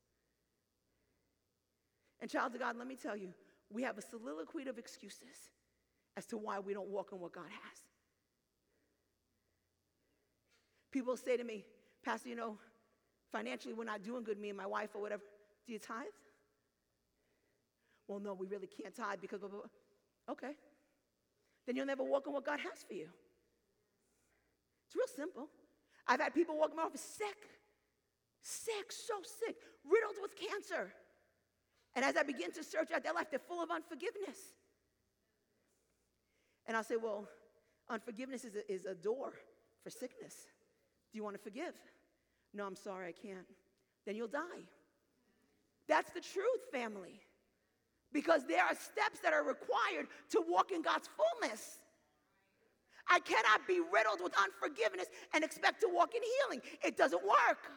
And, 2.20 2.30
child 2.30 2.54
of 2.54 2.60
God, 2.60 2.76
let 2.76 2.86
me 2.86 2.96
tell 2.96 3.16
you, 3.16 3.34
we 3.70 3.82
have 3.82 3.98
a 3.98 4.02
soliloquy 4.02 4.66
of 4.68 4.78
excuses 4.78 5.50
as 6.16 6.26
to 6.26 6.38
why 6.38 6.58
we 6.58 6.72
don't 6.72 6.88
walk 6.88 7.10
in 7.12 7.20
what 7.20 7.32
God 7.32 7.50
has. 7.50 7.78
People 10.92 11.16
say 11.16 11.36
to 11.36 11.44
me, 11.44 11.64
Pastor, 12.04 12.28
you 12.28 12.36
know, 12.36 12.56
financially 13.32 13.74
we're 13.74 13.84
not 13.84 14.02
doing 14.02 14.22
good, 14.22 14.38
me 14.38 14.48
and 14.50 14.56
my 14.56 14.66
wife 14.66 14.90
or 14.94 15.02
whatever. 15.02 15.22
Do 15.66 15.72
you 15.72 15.78
tithe? 15.78 16.06
Well, 18.08 18.20
no, 18.20 18.34
we 18.34 18.46
really 18.46 18.66
can't 18.68 18.94
tithe 18.94 19.20
because 19.20 19.40
blah, 19.40 19.48
blah, 19.48 19.60
blah. 19.60 20.32
Okay. 20.32 20.54
Then 21.66 21.76
you'll 21.76 21.86
never 21.86 22.02
walk 22.02 22.26
in 22.26 22.32
what 22.32 22.44
God 22.44 22.60
has 22.60 22.82
for 22.86 22.94
you. 22.94 23.08
It's 24.86 24.96
real 24.96 25.06
simple. 25.06 25.48
I've 26.06 26.20
had 26.20 26.34
people 26.34 26.56
walk 26.56 26.70
in 26.70 26.76
my 26.76 26.82
office 26.82 27.00
sick, 27.00 27.36
sick, 28.42 28.92
so 28.92 29.14
sick, 29.22 29.56
riddled 29.84 30.16
with 30.20 30.32
cancer. 30.36 30.92
And 31.94 32.04
as 32.04 32.16
I 32.16 32.22
begin 32.22 32.52
to 32.52 32.64
search 32.64 32.90
out 32.92 33.02
their 33.02 33.14
life, 33.14 33.28
they're 33.30 33.38
full 33.38 33.62
of 33.62 33.70
unforgiveness. 33.70 34.38
And 36.66 36.76
I'll 36.76 36.84
say, 36.84 36.96
well, 36.96 37.28
unforgiveness 37.88 38.44
is 38.44 38.56
a, 38.56 38.72
is 38.72 38.84
a 38.84 38.94
door 38.94 39.32
for 39.82 39.90
sickness. 39.90 40.34
Do 41.12 41.18
you 41.18 41.24
want 41.24 41.36
to 41.36 41.42
forgive? 41.42 41.74
No, 42.52 42.66
I'm 42.66 42.76
sorry, 42.76 43.08
I 43.08 43.12
can't. 43.12 43.46
Then 44.06 44.16
you'll 44.16 44.28
die. 44.28 44.64
That's 45.88 46.10
the 46.10 46.20
truth, 46.20 46.62
family. 46.72 47.20
Because 48.14 48.46
there 48.48 48.64
are 48.64 48.74
steps 48.74 49.20
that 49.22 49.34
are 49.34 49.44
required 49.44 50.06
to 50.30 50.42
walk 50.48 50.72
in 50.72 50.80
God's 50.80 51.10
fullness. 51.12 51.80
I 53.10 53.20
cannot 53.20 53.66
be 53.68 53.80
riddled 53.92 54.20
with 54.22 54.32
unforgiveness 54.38 55.08
and 55.34 55.44
expect 55.44 55.82
to 55.82 55.88
walk 55.92 56.14
in 56.14 56.22
healing. 56.22 56.62
It 56.82 56.96
doesn't 56.96 57.22
work. 57.22 57.68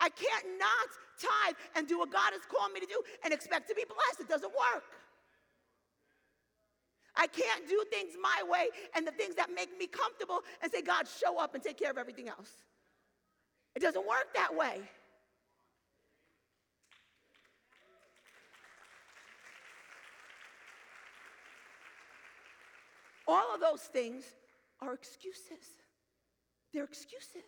I 0.00 0.08
can't 0.08 0.58
not 0.58 0.88
tithe 1.20 1.54
and 1.76 1.86
do 1.86 1.98
what 1.98 2.10
God 2.10 2.32
has 2.32 2.42
called 2.50 2.72
me 2.72 2.80
to 2.80 2.86
do 2.86 3.00
and 3.22 3.32
expect 3.32 3.68
to 3.68 3.74
be 3.74 3.84
blessed. 3.84 4.20
It 4.20 4.28
doesn't 4.28 4.50
work. 4.50 4.84
I 7.14 7.26
can't 7.26 7.68
do 7.68 7.84
things 7.92 8.14
my 8.20 8.42
way 8.50 8.68
and 8.96 9.06
the 9.06 9.12
things 9.12 9.36
that 9.36 9.50
make 9.54 9.78
me 9.78 9.86
comfortable 9.86 10.40
and 10.62 10.72
say, 10.72 10.82
God, 10.82 11.06
show 11.06 11.38
up 11.38 11.54
and 11.54 11.62
take 11.62 11.78
care 11.78 11.90
of 11.90 11.98
everything 11.98 12.28
else. 12.28 12.50
It 13.76 13.80
doesn't 13.80 14.06
work 14.06 14.34
that 14.34 14.56
way. 14.56 14.80
All 23.26 23.54
of 23.54 23.60
those 23.60 23.82
things 23.82 24.24
are 24.80 24.94
excuses. 24.94 25.64
They're 26.72 26.84
excuses. 26.84 27.44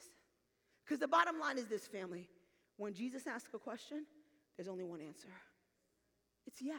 Because 0.84 1.00
the 1.00 1.08
bottom 1.08 1.40
line 1.40 1.58
is 1.58 1.66
this, 1.66 1.86
family. 1.86 2.28
When 2.76 2.92
Jesus 2.92 3.26
asks 3.26 3.52
a 3.54 3.58
question, 3.58 4.04
there's 4.56 4.68
only 4.68 4.84
one 4.84 5.00
answer 5.00 5.28
it's 6.46 6.60
yes. 6.60 6.78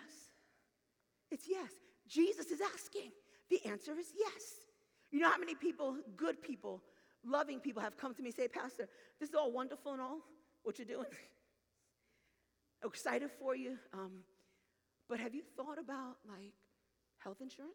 It's 1.32 1.48
yes. 1.50 1.72
Jesus 2.08 2.52
is 2.52 2.62
asking. 2.62 3.12
The 3.50 3.66
answer 3.66 3.94
is 4.00 4.08
yes. 4.18 4.44
You 5.12 5.20
know 5.20 5.30
how 5.30 5.40
many 5.40 5.56
people, 5.56 5.98
good 6.16 6.42
people, 6.42 6.82
loving 7.26 7.60
people, 7.60 7.82
have 7.82 7.98
come 7.98 8.14
to 8.14 8.22
me 8.22 8.30
and 8.30 8.36
say, 8.36 8.48
Pastor, 8.48 8.88
this 9.20 9.30
is 9.30 9.36
all 9.36 9.52
wonderful 9.52 9.94
and 9.94 10.02
all, 10.02 10.20
what 10.64 10.78
you're 10.78 10.86
doing. 10.86 11.08
I'm 12.84 12.90
Excited 12.90 13.32
for 13.40 13.56
you. 13.56 13.78
Um, 13.94 14.24
but 15.10 15.20
have 15.20 15.34
you 15.34 15.42
thought 15.56 15.80
about 15.80 16.18
like 16.28 16.54
health 17.18 17.38
insurance? 17.42 17.74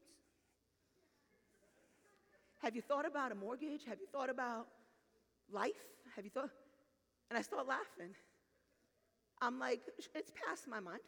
Have 2.63 2.77
you 2.77 2.83
thought 2.83 3.07
about 3.07 3.33
a 3.33 3.35
mortgage? 3.35 3.85
Have 3.89 4.01
you 4.01 4.07
thought 4.13 4.31
about 4.31 4.67
life? 5.51 5.73
Have 6.17 6.25
you 6.25 6.31
thought? 6.31 6.51
And 7.31 7.39
I 7.39 7.43
start 7.43 7.67
laughing. 7.67 8.15
I'm 9.41 9.59
like, 9.59 9.81
it's 10.15 10.33
past 10.47 10.69
my 10.69 10.81
mind. 10.81 11.01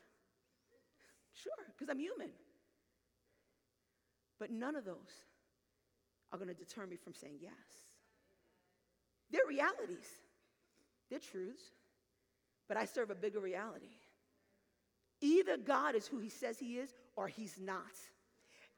Sure, 1.34 1.52
because 1.68 1.90
I'm 1.90 1.98
human. 1.98 2.30
But 4.38 4.50
none 4.50 4.76
of 4.76 4.84
those 4.84 4.96
are 6.32 6.38
going 6.38 6.48
to 6.48 6.54
deter 6.54 6.86
me 6.86 6.96
from 6.96 7.14
saying 7.14 7.36
yes. 7.40 7.52
They're 9.30 9.46
realities, 9.48 10.08
they're 11.08 11.18
truths, 11.18 11.62
but 12.68 12.76
I 12.76 12.84
serve 12.84 13.10
a 13.10 13.14
bigger 13.14 13.40
reality. 13.40 13.92
Either 15.20 15.56
God 15.56 15.94
is 15.94 16.06
who 16.06 16.18
he 16.18 16.28
says 16.28 16.58
he 16.58 16.78
is 16.78 16.90
or 17.16 17.28
he's 17.28 17.58
not. 17.60 17.82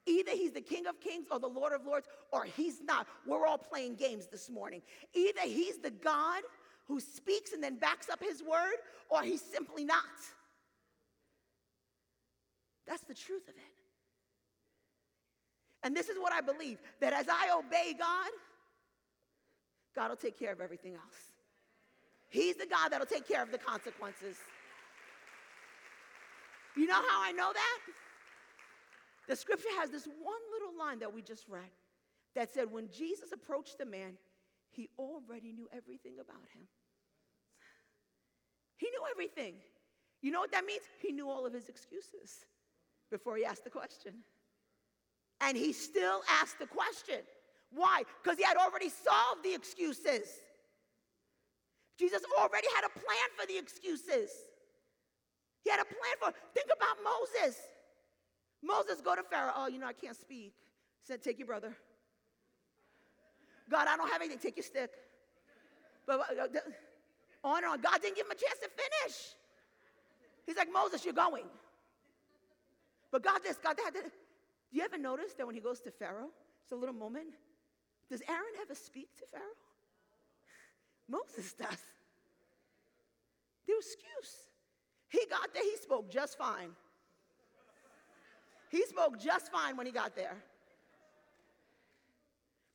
Either 0.05 0.31
he's 0.31 0.51
the 0.51 0.61
King 0.61 0.85
of 0.87 0.99
Kings 0.99 1.25
or 1.31 1.39
the 1.39 1.47
Lord 1.47 1.73
of 1.73 1.85
Lords, 1.85 2.07
or 2.31 2.43
he's 2.43 2.81
not. 2.83 3.07
We're 3.25 3.47
all 3.47 3.57
playing 3.57 3.95
games 3.95 4.27
this 4.27 4.49
morning. 4.49 4.81
Either 5.13 5.41
he's 5.41 5.79
the 5.79 5.89
God 5.89 6.43
who 6.87 6.99
speaks 6.99 7.53
and 7.53 7.63
then 7.63 7.77
backs 7.77 8.09
up 8.09 8.21
his 8.21 8.43
word, 8.43 8.75
or 9.09 9.23
he's 9.23 9.41
simply 9.41 9.83
not. 9.85 10.03
That's 12.87 13.01
the 13.03 13.15
truth 13.15 13.47
of 13.47 13.55
it. 13.55 13.63
And 15.81 15.95
this 15.95 16.09
is 16.09 16.17
what 16.19 16.33
I 16.33 16.41
believe 16.41 16.79
that 16.99 17.13
as 17.13 17.27
I 17.27 17.57
obey 17.57 17.95
God, 17.97 18.29
God 19.95 20.09
will 20.09 20.15
take 20.15 20.37
care 20.37 20.51
of 20.51 20.61
everything 20.61 20.93
else. 20.93 21.31
He's 22.27 22.55
the 22.55 22.65
God 22.65 22.89
that'll 22.89 23.07
take 23.07 23.27
care 23.27 23.41
of 23.41 23.51
the 23.51 23.57
consequences. 23.57 24.35
You 26.75 26.87
know 26.87 26.95
how 26.95 27.23
I 27.23 27.31
know 27.31 27.51
that? 27.53 27.79
The 29.27 29.35
scripture 29.35 29.69
has 29.79 29.89
this 29.89 30.05
one 30.05 30.41
little 30.53 30.77
line 30.77 30.99
that 30.99 31.13
we 31.13 31.21
just 31.21 31.47
read 31.47 31.71
that 32.35 32.53
said, 32.53 32.71
when 32.71 32.89
Jesus 32.91 33.31
approached 33.31 33.77
the 33.77 33.85
man, 33.85 34.13
he 34.71 34.89
already 34.99 35.51
knew 35.51 35.67
everything 35.75 36.13
about 36.19 36.43
him. 36.53 36.67
He 38.77 38.87
knew 38.87 39.03
everything. 39.09 39.55
You 40.21 40.31
know 40.31 40.41
what 40.41 40.51
that 40.51 40.65
means? 40.65 40.81
He 41.01 41.11
knew 41.11 41.29
all 41.29 41.45
of 41.45 41.53
his 41.53 41.69
excuses 41.69 42.45
before 43.09 43.37
he 43.37 43.45
asked 43.45 43.63
the 43.63 43.69
question. 43.69 44.13
And 45.41 45.57
he 45.57 45.71
still 45.71 46.21
asked 46.41 46.59
the 46.59 46.67
question. 46.67 47.19
Why? 47.71 48.03
Because 48.21 48.37
he 48.37 48.43
had 48.43 48.57
already 48.57 48.89
solved 48.89 49.43
the 49.43 49.53
excuses. 49.53 50.27
Jesus 51.97 52.21
already 52.37 52.67
had 52.75 52.85
a 52.85 52.89
plan 52.89 53.29
for 53.39 53.45
the 53.47 53.57
excuses. 53.57 54.29
He 55.63 55.69
had 55.69 55.79
a 55.79 55.85
plan 55.85 56.15
for, 56.19 56.33
think 56.53 56.67
about 56.75 56.97
Moses. 57.03 57.57
Moses, 58.65 58.99
go 59.01 59.15
to 59.15 59.23
Pharaoh. 59.23 59.53
Oh, 59.55 59.67
you 59.67 59.79
know, 59.79 59.87
I 59.87 59.93
can't 59.93 60.15
speak. 60.15 60.53
He 61.01 61.05
said, 61.05 61.21
Take 61.21 61.37
your 61.37 61.47
brother. 61.47 61.73
God, 63.69 63.87
I 63.87 63.95
don't 63.95 64.09
have 64.09 64.21
anything. 64.21 64.39
Take 64.39 64.57
your 64.57 64.63
stick. 64.63 64.91
But 66.05 66.19
uh, 66.19 66.59
on 67.43 67.57
and 67.57 67.65
on. 67.65 67.81
God 67.81 68.01
didn't 68.01 68.15
give 68.15 68.25
him 68.25 68.31
a 68.31 68.35
chance 68.35 68.59
to 68.61 68.69
finish. 68.69 69.17
He's 70.45 70.57
like, 70.57 70.71
Moses, 70.71 71.03
you're 71.05 71.13
going. 71.13 71.45
But 73.11 73.23
God 73.23 73.41
this, 73.43 73.57
God 73.57 73.77
that. 73.77 73.93
Do 73.93 74.01
you 74.71 74.83
ever 74.83 74.97
notice 74.97 75.33
that 75.37 75.45
when 75.45 75.55
he 75.55 75.61
goes 75.61 75.79
to 75.81 75.91
Pharaoh, 75.91 76.29
it's 76.63 76.71
a 76.71 76.75
little 76.75 76.93
moment? 76.93 77.29
Does 78.09 78.21
Aaron 78.27 78.53
ever 78.61 78.75
speak 78.75 79.15
to 79.17 79.23
Pharaoh? 79.31 79.43
Moses 81.07 81.53
does. 81.53 81.77
The 83.67 83.73
excuse. 83.77 84.49
He 85.09 85.21
got 85.29 85.53
there, 85.53 85.63
he 85.63 85.77
spoke 85.77 86.11
just 86.11 86.37
fine. 86.37 86.69
He 88.75 88.85
spoke 88.87 89.17
just 89.17 89.53
fine 89.53 89.77
when 89.77 89.85
he 89.85 89.93
got 89.93 90.17
there. 90.17 90.35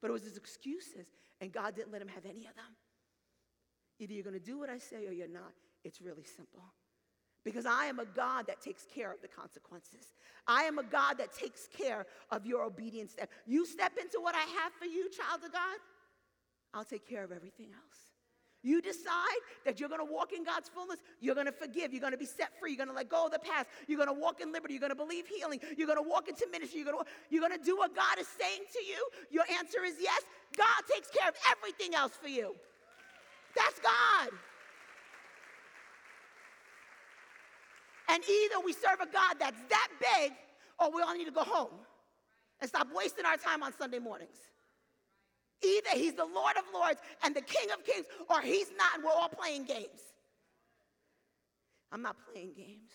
But 0.00 0.08
it 0.08 0.12
was 0.14 0.22
his 0.22 0.38
excuses, 0.38 1.06
and 1.42 1.52
God 1.52 1.76
didn't 1.76 1.92
let 1.92 2.00
him 2.00 2.08
have 2.08 2.24
any 2.24 2.46
of 2.46 2.54
them. 2.54 2.72
Either 3.98 4.14
you're 4.14 4.24
going 4.24 4.32
to 4.32 4.40
do 4.40 4.58
what 4.58 4.70
I 4.70 4.78
say 4.78 5.06
or 5.06 5.12
you're 5.12 5.28
not. 5.28 5.52
It's 5.84 6.00
really 6.00 6.24
simple. 6.24 6.62
Because 7.44 7.66
I 7.66 7.84
am 7.84 7.98
a 7.98 8.06
God 8.06 8.46
that 8.46 8.62
takes 8.62 8.86
care 8.86 9.12
of 9.12 9.20
the 9.20 9.28
consequences. 9.28 10.14
I 10.46 10.62
am 10.62 10.78
a 10.78 10.82
God 10.82 11.18
that 11.18 11.34
takes 11.34 11.68
care 11.68 12.06
of 12.30 12.46
your 12.46 12.64
obedience 12.64 13.12
step. 13.12 13.30
You 13.46 13.66
step 13.66 13.92
into 14.00 14.20
what 14.22 14.34
I 14.34 14.46
have 14.62 14.72
for 14.78 14.86
you, 14.86 15.10
child 15.10 15.44
of 15.44 15.52
God, 15.52 15.78
I'll 16.72 16.84
take 16.84 17.06
care 17.06 17.24
of 17.24 17.30
everything 17.30 17.68
else. 17.74 18.09
You 18.62 18.82
decide 18.82 19.40
that 19.64 19.80
you're 19.80 19.88
going 19.88 20.06
to 20.06 20.12
walk 20.12 20.32
in 20.32 20.44
God's 20.44 20.68
fullness. 20.68 20.98
You're 21.20 21.34
going 21.34 21.46
to 21.46 21.52
forgive. 21.52 21.92
You're 21.92 22.00
going 22.00 22.12
to 22.12 22.18
be 22.18 22.26
set 22.26 22.58
free. 22.60 22.72
You're 22.72 22.84
going 22.84 22.90
to 22.90 22.94
let 22.94 23.08
go 23.08 23.26
of 23.26 23.32
the 23.32 23.38
past. 23.38 23.68
You're 23.86 23.96
going 23.96 24.14
to 24.14 24.20
walk 24.20 24.40
in 24.42 24.52
liberty. 24.52 24.74
You're 24.74 24.80
going 24.80 24.90
to 24.90 24.96
believe 24.96 25.26
healing. 25.26 25.60
You're 25.78 25.86
going 25.86 26.02
to 26.02 26.08
walk 26.08 26.28
into 26.28 26.46
ministry. 26.52 26.80
You're 26.80 26.92
going 26.92 27.04
to, 27.04 27.10
you're 27.30 27.40
going 27.40 27.58
to 27.58 27.64
do 27.64 27.76
what 27.76 27.96
God 27.96 28.18
is 28.18 28.28
saying 28.28 28.62
to 28.72 28.84
you. 28.84 29.00
Your 29.30 29.44
answer 29.58 29.82
is 29.84 29.94
yes. 29.98 30.22
God 30.56 30.82
takes 30.92 31.08
care 31.10 31.28
of 31.28 31.34
everything 31.50 31.94
else 31.94 32.12
for 32.20 32.28
you. 32.28 32.54
That's 33.56 33.80
God. 33.80 34.28
And 38.10 38.22
either 38.24 38.64
we 38.64 38.72
serve 38.72 39.00
a 39.00 39.06
God 39.10 39.36
that's 39.38 39.60
that 39.70 39.88
big, 40.00 40.32
or 40.78 40.94
we 40.94 41.00
all 41.00 41.16
need 41.16 41.26
to 41.26 41.30
go 41.30 41.44
home 41.44 41.70
and 42.60 42.68
stop 42.68 42.88
wasting 42.94 43.24
our 43.24 43.36
time 43.36 43.62
on 43.62 43.72
Sunday 43.78 44.00
mornings. 44.00 44.49
Either 45.62 45.90
he's 45.98 46.14
the 46.14 46.24
Lord 46.24 46.56
of 46.56 46.64
Lords 46.72 47.00
and 47.22 47.34
the 47.34 47.42
King 47.42 47.70
of 47.72 47.84
Kings, 47.84 48.06
or 48.28 48.40
he's 48.40 48.70
not, 48.78 48.94
and 48.94 49.04
we're 49.04 49.10
all 49.10 49.28
playing 49.28 49.64
games. 49.64 50.00
I'm 51.92 52.02
not 52.02 52.16
playing 52.32 52.52
games. 52.56 52.90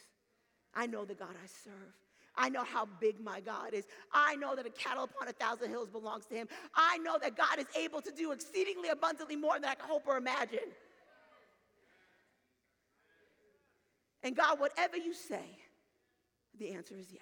I 0.74 0.88
know 0.88 1.06
the 1.06 1.14
God 1.14 1.36
I 1.42 1.48
serve. 1.48 1.94
I 2.38 2.50
know 2.50 2.64
how 2.64 2.88
big 3.00 3.24
my 3.24 3.40
God 3.40 3.74
is. 3.74 3.86
I 4.12 4.36
know 4.36 4.56
that 4.56 4.66
a 4.66 4.70
cattle 4.70 5.06
upon 5.06 5.30
a 5.30 5.32
thousand 5.32 5.70
hills 5.70 5.90
belongs 5.90 6.26
to 6.28 6.36
him. 6.36 6.48
I 6.74 6.98
know 6.98 7.18
that 7.22 7.38
God 7.38 7.60
is 7.60 7.68
able 7.78 8.02
to 8.02 8.12
do 8.12 8.32
exceedingly 8.32 8.90
abundantly 8.90 9.36
more 9.36 9.54
than 9.54 9.66
I 9.66 9.76
can 9.76 9.88
hope 9.88 10.04
or 10.06 10.18
imagine. 10.18 10.60
And 14.24 14.36
God, 14.36 14.60
whatever 14.60 14.98
you 14.98 15.14
say, 15.14 15.46
the 16.58 16.72
answer 16.72 16.96
is 16.98 17.08
yes. 17.12 17.22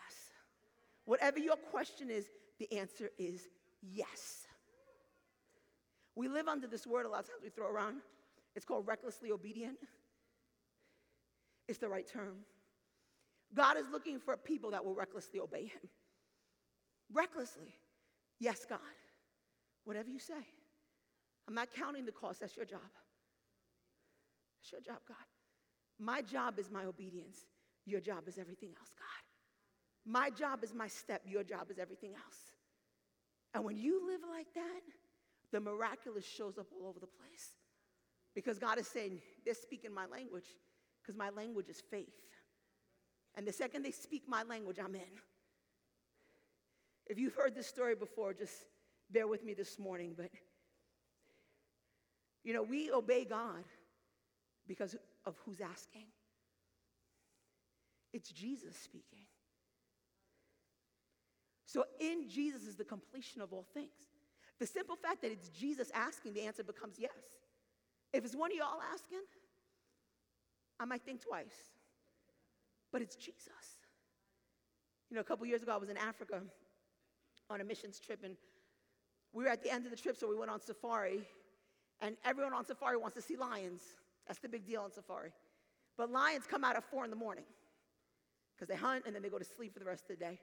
Whatever 1.05 1.37
your 1.37 1.57
question 1.57 2.09
is, 2.09 2.25
the 2.59 2.77
answer 2.77 3.11
is 3.19 3.49
yes. 3.81 4.47
We 6.15 6.27
live 6.27 6.47
under 6.47 6.67
this 6.67 6.85
word 6.85 7.05
a 7.05 7.09
lot 7.09 7.21
of 7.21 7.27
times 7.27 7.41
we 7.43 7.49
throw 7.49 7.69
around. 7.69 7.97
It's 8.55 8.65
called 8.65 8.87
recklessly 8.87 9.31
obedient. 9.31 9.77
It's 11.67 11.79
the 11.79 11.89
right 11.89 12.07
term. 12.07 12.35
God 13.53 13.77
is 13.77 13.85
looking 13.91 14.19
for 14.19 14.35
people 14.37 14.71
that 14.71 14.83
will 14.83 14.95
recklessly 14.95 15.39
obey 15.39 15.65
Him. 15.65 15.89
Recklessly. 17.11 17.75
Yes, 18.39 18.65
God. 18.67 18.79
Whatever 19.85 20.09
you 20.09 20.19
say. 20.19 20.33
I'm 21.47 21.53
not 21.53 21.69
counting 21.73 22.05
the 22.05 22.11
cost. 22.11 22.39
That's 22.39 22.55
your 22.55 22.65
job. 22.65 22.79
That's 24.61 24.71
your 24.71 24.81
job, 24.81 25.01
God. 25.07 25.17
My 25.99 26.21
job 26.21 26.59
is 26.59 26.71
my 26.71 26.85
obedience. 26.85 27.37
Your 27.85 27.99
job 27.99 28.27
is 28.27 28.37
everything 28.37 28.69
else, 28.79 28.93
God. 28.97 30.11
My 30.11 30.29
job 30.29 30.63
is 30.63 30.73
my 30.73 30.87
step. 30.87 31.21
Your 31.25 31.43
job 31.43 31.69
is 31.69 31.79
everything 31.79 32.11
else. 32.11 32.37
And 33.53 33.63
when 33.63 33.77
you 33.77 34.05
live 34.07 34.21
like 34.29 34.47
that, 34.55 34.81
the 35.53 35.61
miraculous 35.61 36.25
shows 36.25 36.57
up 36.57 36.65
all 36.73 36.89
over 36.89 36.99
the 36.99 37.07
place. 37.07 37.53
Because 38.35 38.57
God 38.57 38.79
is 38.79 38.87
saying, 38.87 39.21
they're 39.45 39.53
speaking 39.53 39.93
my 39.93 40.07
language, 40.07 40.47
because 41.01 41.15
my 41.15 41.29
language 41.29 41.69
is 41.69 41.81
faith. 41.91 42.09
And 43.35 43.47
the 43.47 43.53
second 43.53 43.83
they 43.83 43.91
speak 43.91 44.23
my 44.27 44.43
language, 44.43 44.77
I'm 44.83 44.95
in. 44.95 45.01
If 47.05 47.19
you've 47.19 47.35
heard 47.35 47.53
this 47.53 47.67
story 47.67 47.95
before, 47.95 48.33
just 48.33 48.53
bear 49.11 49.27
with 49.27 49.45
me 49.45 49.53
this 49.53 49.77
morning. 49.77 50.15
But, 50.17 50.31
you 52.43 52.53
know, 52.53 52.63
we 52.63 52.91
obey 52.91 53.23
God 53.23 53.63
because 54.67 54.95
of 55.25 55.35
who's 55.45 55.61
asking. 55.61 56.07
It's 58.11 58.31
Jesus 58.31 58.75
speaking. 58.75 59.25
So 61.65 61.85
in 61.99 62.27
Jesus 62.27 62.63
is 62.63 62.75
the 62.75 62.83
completion 62.83 63.41
of 63.41 63.53
all 63.53 63.65
things. 63.73 64.12
The 64.59 64.67
simple 64.67 64.95
fact 64.95 65.21
that 65.21 65.31
it's 65.31 65.49
Jesus 65.49 65.91
asking, 65.93 66.33
the 66.33 66.41
answer 66.41 66.63
becomes 66.63 66.95
yes. 66.97 67.11
If 68.13 68.23
it's 68.23 68.35
one 68.35 68.51
of 68.51 68.57
y'all 68.57 68.81
asking, 68.93 69.21
I 70.79 70.85
might 70.85 71.01
think 71.01 71.21
twice. 71.21 71.71
But 72.91 73.01
it's 73.01 73.15
Jesus. 73.15 73.77
You 75.09 75.15
know, 75.15 75.21
a 75.21 75.23
couple 75.23 75.45
years 75.45 75.63
ago, 75.63 75.73
I 75.73 75.77
was 75.77 75.89
in 75.89 75.97
Africa 75.97 76.41
on 77.49 77.61
a 77.61 77.63
missions 77.63 77.99
trip, 77.99 78.21
and 78.23 78.35
we 79.33 79.43
were 79.43 79.49
at 79.49 79.63
the 79.63 79.71
end 79.71 79.85
of 79.85 79.91
the 79.91 79.97
trip, 79.97 80.17
so 80.17 80.27
we 80.29 80.35
went 80.35 80.51
on 80.51 80.61
safari. 80.61 81.21
And 82.01 82.15
everyone 82.23 82.53
on 82.53 82.65
safari 82.65 82.97
wants 82.97 83.15
to 83.15 83.21
see 83.21 83.35
lions. 83.35 83.81
That's 84.27 84.39
the 84.39 84.49
big 84.49 84.65
deal 84.65 84.81
on 84.81 84.91
safari. 84.91 85.31
But 85.97 86.11
lions 86.11 86.45
come 86.49 86.63
out 86.63 86.75
at 86.75 86.83
four 86.83 87.03
in 87.03 87.09
the 87.09 87.15
morning 87.15 87.45
because 88.55 88.67
they 88.67 88.75
hunt 88.75 89.03
and 89.05 89.15
then 89.15 89.21
they 89.21 89.29
go 89.29 89.39
to 89.39 89.45
sleep 89.45 89.73
for 89.73 89.79
the 89.79 89.85
rest 89.85 90.03
of 90.09 90.19
the 90.19 90.25
day. 90.25 90.39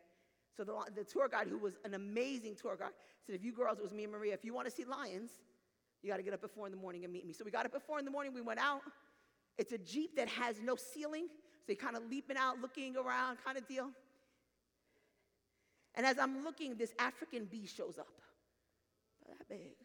So 0.61 0.65
the, 0.65 0.75
the 0.95 1.05
tour 1.05 1.27
guide, 1.27 1.47
who 1.49 1.57
was 1.57 1.79
an 1.87 1.95
amazing 1.95 2.55
tour 2.55 2.77
guide, 2.79 2.91
said, 3.25 3.35
if 3.35 3.43
you 3.43 3.51
girls, 3.51 3.79
it 3.79 3.83
was 3.83 3.95
me 3.95 4.05
and 4.05 4.13
Maria, 4.13 4.35
if 4.35 4.45
you 4.45 4.53
want 4.53 4.69
to 4.69 4.71
see 4.71 4.85
lions, 4.85 5.31
you 6.03 6.11
got 6.11 6.19
to 6.19 6.23
get 6.23 6.35
up 6.35 6.45
at 6.45 6.51
four 6.51 6.67
in 6.67 6.71
the 6.71 6.77
morning 6.77 7.05
and 7.05 7.11
meet 7.11 7.27
me. 7.27 7.33
So 7.33 7.47
we 7.47 7.51
got 7.51 7.65
up 7.65 7.75
at 7.75 7.81
four 7.81 7.99
in 7.99 8.05
the 8.05 8.11
morning, 8.11 8.35
we 8.35 8.43
went 8.43 8.61
out. 8.61 8.83
It's 9.57 9.73
a 9.73 9.79
Jeep 9.79 10.17
that 10.17 10.29
has 10.29 10.61
no 10.63 10.77
ceiling, 10.77 11.29
so 11.29 11.65
you're 11.69 11.77
kind 11.77 11.97
of 11.97 12.03
leaping 12.11 12.37
out, 12.37 12.61
looking 12.61 12.95
around 12.95 13.39
kind 13.43 13.57
of 13.57 13.67
deal. 13.67 13.89
And 15.95 16.05
as 16.05 16.19
I'm 16.19 16.45
looking, 16.45 16.77
this 16.77 16.93
African 16.99 17.47
bee 17.47 17.67
shows 17.67 17.99
up. 17.99 18.21
That 19.27 19.49
big. 19.49 19.77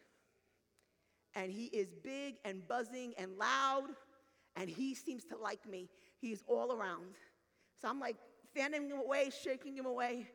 And 1.34 1.50
he 1.50 1.66
is 1.66 1.88
big 2.04 2.34
and 2.44 2.68
buzzing 2.68 3.14
and 3.16 3.38
loud, 3.38 3.88
and 4.56 4.68
he 4.68 4.94
seems 4.94 5.24
to 5.24 5.38
like 5.38 5.66
me. 5.66 5.88
He's 6.20 6.42
all 6.46 6.70
around. 6.70 7.14
So 7.80 7.88
I'm 7.88 7.98
like 7.98 8.16
fanning 8.54 8.90
him 8.90 8.98
away, 8.98 9.30
shaking 9.42 9.74
him 9.74 9.86
away. 9.86 10.26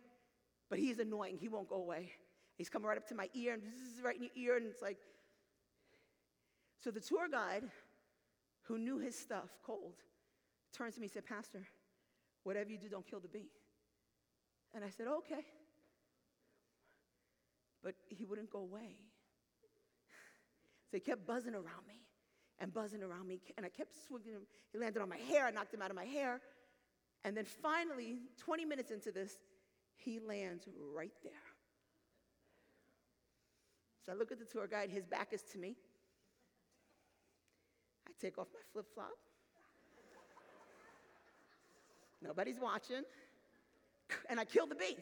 But 0.71 0.79
he's 0.79 0.99
annoying. 0.99 1.38
He 1.38 1.49
won't 1.49 1.67
go 1.67 1.75
away. 1.75 2.13
He's 2.55 2.69
coming 2.69 2.88
right 2.88 2.97
up 2.97 3.05
to 3.10 3.15
my 3.15 3.29
ear 3.34 3.53
and 3.53 3.62
this 3.62 3.73
is 3.73 4.01
right 4.01 4.15
in 4.15 4.23
your 4.23 4.31
ear, 4.36 4.57
and 4.57 4.65
it's 4.65 4.81
like. 4.81 4.97
So 6.79 6.89
the 6.89 7.01
tour 7.01 7.27
guide, 7.29 7.63
who 8.63 8.79
knew 8.79 8.97
his 8.97 9.15
stuff 9.15 9.49
cold, 9.63 9.95
turns 10.75 10.95
to 10.95 11.01
me 11.01 11.05
and 11.05 11.12
said, 11.12 11.25
Pastor, 11.25 11.67
whatever 12.43 12.71
you 12.71 12.77
do, 12.77 12.88
don't 12.88 13.05
kill 13.05 13.19
the 13.19 13.27
bee. 13.27 13.49
And 14.73 14.84
I 14.84 14.89
said, 14.89 15.07
okay. 15.07 15.45
But 17.84 17.95
he 18.07 18.25
wouldn't 18.25 18.49
go 18.49 18.60
away. 18.60 18.95
So 20.89 20.97
he 20.97 20.99
kept 20.99 21.25
buzzing 21.25 21.53
around 21.53 21.88
me 21.88 22.01
and 22.60 22.73
buzzing 22.73 23.01
around 23.01 23.25
me. 23.25 23.39
And 23.55 23.65
I 23.65 23.69
kept 23.69 23.93
swinging 24.05 24.34
him. 24.34 24.41
He 24.73 24.77
landed 24.77 25.01
on 25.01 25.07
my 25.07 25.15
hair. 25.15 25.45
I 25.45 25.51
knocked 25.51 25.73
him 25.73 25.81
out 25.81 25.89
of 25.89 25.95
my 25.95 26.03
hair. 26.03 26.41
And 27.23 27.38
then 27.38 27.45
finally, 27.45 28.17
20 28.39 28.65
minutes 28.65 28.91
into 28.91 29.10
this, 29.10 29.38
he 30.03 30.19
lands 30.19 30.67
right 30.95 31.11
there. 31.23 31.31
So 34.05 34.11
I 34.11 34.15
look 34.15 34.31
at 34.31 34.39
the 34.39 34.45
tour 34.45 34.67
guide, 34.67 34.89
his 34.89 35.05
back 35.05 35.31
is 35.31 35.43
to 35.53 35.57
me. 35.57 35.75
I 38.07 38.11
take 38.19 38.37
off 38.37 38.47
my 38.53 38.59
flip 38.73 38.85
flop. 38.93 39.09
Nobody's 42.21 42.59
watching. 42.59 43.03
And 44.29 44.39
I 44.39 44.45
kill 44.45 44.67
the 44.67 44.75
bee. 44.75 44.97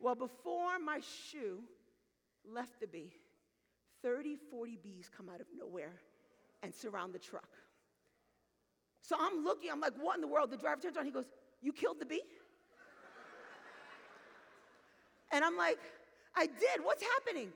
Well, 0.00 0.14
before 0.14 0.78
my 0.78 1.00
shoe 1.30 1.60
left 2.48 2.80
the 2.80 2.86
bee, 2.86 3.12
30, 4.02 4.36
40 4.50 4.78
bees 4.82 5.10
come 5.14 5.28
out 5.28 5.40
of 5.40 5.46
nowhere 5.56 5.94
and 6.62 6.74
surround 6.74 7.12
the 7.12 7.18
truck. 7.18 7.48
So 9.02 9.16
I'm 9.18 9.44
looking, 9.44 9.70
I'm 9.70 9.80
like, 9.80 9.94
what 10.00 10.16
in 10.16 10.20
the 10.20 10.28
world? 10.28 10.50
The 10.50 10.56
driver 10.56 10.80
turns 10.80 10.96
around, 10.96 11.06
he 11.06 11.12
goes, 11.12 11.24
you 11.62 11.72
killed 11.72 12.00
the 12.00 12.06
bee? 12.06 12.22
And 15.30 15.44
I'm 15.44 15.56
like, 15.56 15.78
I 16.34 16.46
did. 16.46 16.82
What's 16.82 17.02
happening? 17.02 17.52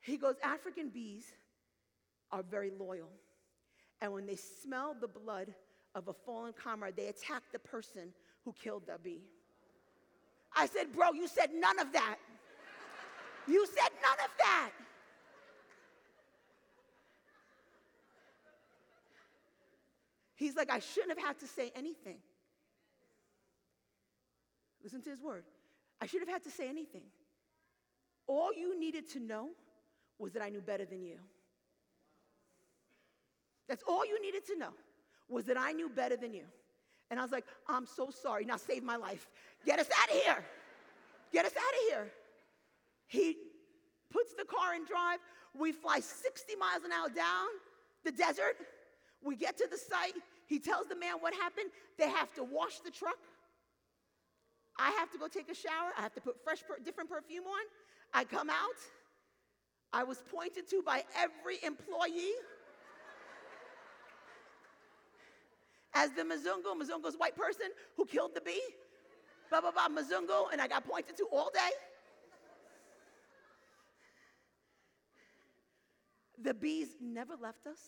He 0.00 0.16
goes, 0.16 0.36
African 0.42 0.90
bees 0.90 1.24
are 2.30 2.42
very 2.42 2.70
loyal. 2.78 3.08
And 4.00 4.12
when 4.12 4.26
they 4.26 4.36
smell 4.36 4.94
the 5.00 5.08
blood 5.08 5.52
of 5.94 6.08
a 6.08 6.12
fallen 6.12 6.52
comrade, 6.52 6.94
they 6.96 7.06
attack 7.06 7.42
the 7.52 7.58
person 7.58 8.12
who 8.44 8.52
killed 8.52 8.82
the 8.86 8.98
bee. 9.02 9.22
I 10.54 10.66
said, 10.66 10.92
Bro, 10.92 11.12
you 11.14 11.26
said 11.26 11.50
none 11.54 11.78
of 11.78 11.92
that. 11.92 12.18
You 13.48 13.66
said 13.66 13.90
none 14.02 14.24
of 14.24 14.30
that. 14.38 14.70
He's 20.36 20.56
like, 20.56 20.70
I 20.70 20.80
shouldn't 20.80 21.18
have 21.18 21.26
had 21.26 21.38
to 21.40 21.46
say 21.46 21.72
anything. 21.74 22.18
Listen 24.84 25.00
to 25.02 25.10
his 25.10 25.22
word. 25.22 25.44
I 26.00 26.06
should 26.06 26.20
have 26.20 26.28
had 26.28 26.44
to 26.44 26.50
say 26.50 26.68
anything. 26.68 27.02
All 28.26 28.52
you 28.52 28.78
needed 28.78 29.10
to 29.12 29.20
know 29.20 29.48
was 30.18 30.32
that 30.32 30.42
I 30.42 30.50
knew 30.50 30.60
better 30.60 30.84
than 30.84 31.02
you. 31.02 31.16
That's 33.68 33.82
all 33.88 34.04
you 34.04 34.20
needed 34.20 34.46
to 34.46 34.58
know 34.58 34.70
was 35.28 35.46
that 35.46 35.56
I 35.58 35.72
knew 35.72 35.88
better 35.88 36.16
than 36.16 36.34
you. 36.34 36.44
And 37.10 37.18
I 37.18 37.22
was 37.22 37.32
like, 37.32 37.44
I'm 37.68 37.86
so 37.86 38.10
sorry. 38.10 38.44
Now 38.44 38.56
save 38.56 38.82
my 38.82 38.96
life. 38.96 39.26
Get 39.64 39.78
us 39.78 39.88
out 40.02 40.14
of 40.14 40.22
here. 40.22 40.44
Get 41.32 41.46
us 41.46 41.52
out 41.52 41.74
of 41.74 41.80
here. 41.88 42.12
He 43.06 43.36
puts 44.10 44.34
the 44.34 44.44
car 44.44 44.74
in 44.74 44.84
drive. 44.84 45.18
We 45.58 45.72
fly 45.72 46.00
60 46.00 46.56
miles 46.56 46.84
an 46.84 46.92
hour 46.92 47.08
down 47.08 47.48
the 48.04 48.12
desert. 48.12 48.56
We 49.22 49.36
get 49.36 49.56
to 49.58 49.66
the 49.70 49.78
site. 49.78 50.14
He 50.46 50.58
tells 50.58 50.86
the 50.86 50.96
man 50.96 51.14
what 51.20 51.34
happened. 51.34 51.70
They 51.98 52.08
have 52.08 52.32
to 52.34 52.44
wash 52.44 52.80
the 52.80 52.90
truck. 52.90 53.16
I 54.78 54.90
have 54.98 55.10
to 55.12 55.18
go 55.18 55.28
take 55.28 55.50
a 55.50 55.54
shower. 55.54 55.92
I 55.96 56.02
have 56.02 56.14
to 56.14 56.20
put 56.20 56.42
fresh, 56.42 56.62
per- 56.66 56.78
different 56.84 57.10
perfume 57.10 57.44
on. 57.44 57.64
I 58.12 58.24
come 58.24 58.50
out. 58.50 58.80
I 59.92 60.02
was 60.02 60.22
pointed 60.30 60.68
to 60.70 60.82
by 60.82 61.04
every 61.16 61.58
employee 61.64 62.34
as 65.94 66.10
the 66.10 66.22
Mzungu, 66.22 66.74
Mzungu's 66.76 67.16
white 67.16 67.36
person 67.36 67.66
who 67.96 68.04
killed 68.04 68.32
the 68.34 68.40
bee. 68.40 68.60
Blah, 69.50 69.60
blah, 69.60 69.70
blah, 69.70 69.88
Mzungu, 69.88 70.52
and 70.52 70.60
I 70.60 70.66
got 70.66 70.86
pointed 70.88 71.16
to 71.18 71.28
all 71.32 71.50
day. 71.54 71.70
The 76.42 76.54
bees 76.54 76.88
never 77.00 77.34
left 77.40 77.66
us. 77.66 77.78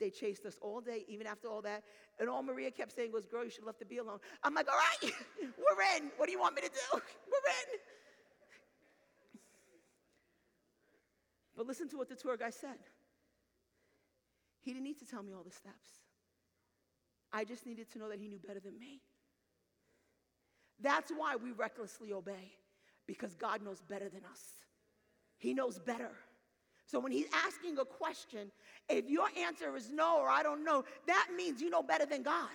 They 0.00 0.10
chased 0.10 0.46
us 0.46 0.56
all 0.60 0.80
day, 0.80 1.04
even 1.08 1.26
after 1.26 1.48
all 1.48 1.62
that. 1.62 1.82
And 2.20 2.28
all 2.28 2.42
Maria 2.42 2.70
kept 2.70 2.94
saying 2.94 3.12
was, 3.12 3.26
Girl, 3.26 3.44
you 3.44 3.50
should 3.50 3.64
left 3.64 3.78
the 3.80 3.84
bee 3.84 3.98
alone. 3.98 4.18
I'm 4.44 4.54
like, 4.54 4.68
All 4.68 4.78
right, 4.78 5.12
we're 5.40 5.96
in. 5.96 6.10
What 6.16 6.26
do 6.26 6.32
you 6.32 6.40
want 6.40 6.54
me 6.54 6.62
to 6.62 6.68
do? 6.68 6.78
We're 6.92 7.50
in. 7.72 7.78
But 11.56 11.66
listen 11.66 11.88
to 11.88 11.96
what 11.96 12.08
the 12.08 12.14
tour 12.14 12.36
guide 12.36 12.54
said. 12.54 12.78
He 14.60 14.72
didn't 14.72 14.84
need 14.84 15.00
to 15.00 15.06
tell 15.06 15.24
me 15.24 15.32
all 15.32 15.42
the 15.42 15.50
steps. 15.50 15.88
I 17.32 17.44
just 17.44 17.66
needed 17.66 17.90
to 17.92 17.98
know 17.98 18.08
that 18.08 18.20
he 18.20 18.28
knew 18.28 18.38
better 18.38 18.60
than 18.60 18.78
me. 18.78 19.00
That's 20.80 21.10
why 21.10 21.34
we 21.36 21.50
recklessly 21.50 22.12
obey, 22.12 22.52
because 23.06 23.34
God 23.34 23.62
knows 23.62 23.82
better 23.82 24.08
than 24.08 24.22
us. 24.30 24.40
He 25.36 25.52
knows 25.52 25.78
better. 25.78 26.12
So 26.88 26.98
when 26.98 27.12
he's 27.12 27.26
asking 27.46 27.78
a 27.78 27.84
question, 27.84 28.50
if 28.88 29.10
your 29.10 29.26
answer 29.38 29.76
is 29.76 29.90
no 29.90 30.20
or 30.20 30.28
I 30.30 30.42
don't 30.42 30.64
know, 30.64 30.84
that 31.06 31.28
means 31.36 31.60
you 31.60 31.68
know 31.68 31.82
better 31.82 32.06
than 32.06 32.22
God. 32.22 32.48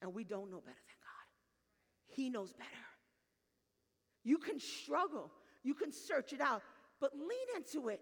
And 0.00 0.14
we 0.14 0.24
don't 0.24 0.50
know 0.50 0.60
better 0.60 0.80
than 0.86 0.96
God. 1.02 2.16
He 2.16 2.30
knows 2.30 2.52
better. 2.52 2.70
You 4.24 4.38
can 4.38 4.58
struggle, 4.58 5.30
you 5.62 5.74
can 5.74 5.92
search 5.92 6.32
it 6.32 6.40
out, 6.40 6.62
but 7.00 7.12
lean 7.14 7.48
into 7.56 7.90
it 7.90 8.00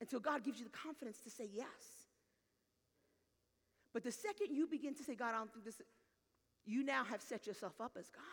until 0.00 0.18
God 0.18 0.44
gives 0.44 0.58
you 0.58 0.64
the 0.64 0.76
confidence 0.76 1.18
to 1.20 1.30
say 1.30 1.48
yes. 1.52 1.66
But 3.94 4.02
the 4.02 4.12
second 4.12 4.48
you 4.50 4.66
begin 4.66 4.94
to 4.96 5.04
say, 5.04 5.14
God, 5.14 5.34
I 5.34 5.38
don't 5.38 5.52
think 5.52 5.64
this, 5.64 5.80
you 6.64 6.82
now 6.82 7.04
have 7.04 7.22
set 7.22 7.46
yourself 7.46 7.80
up 7.80 7.92
as 7.96 8.08
God. 8.08 8.24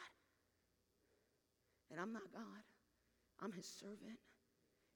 And 1.92 2.02
I'm 2.02 2.12
not 2.12 2.24
God, 2.34 2.64
I'm 3.42 3.52
his 3.52 3.68
servant. 3.68 4.18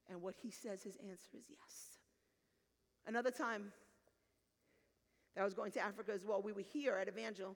And 0.10 0.22
what 0.22 0.36
he 0.42 0.52
says, 0.52 0.84
his 0.84 0.98
answer 0.98 1.38
is 1.38 1.46
yes. 1.50 2.00
Another 3.06 3.32
time 3.32 3.72
that 5.36 5.42
I 5.42 5.46
was 5.46 5.54
going 5.54 5.72
to 5.74 5.80
Africa 5.80 6.12
as 6.14 6.26
well, 6.26 6.42
we 6.42 6.54
were 6.54 6.62
here 6.74 6.96
at 6.96 7.08
Evangel, 7.08 7.56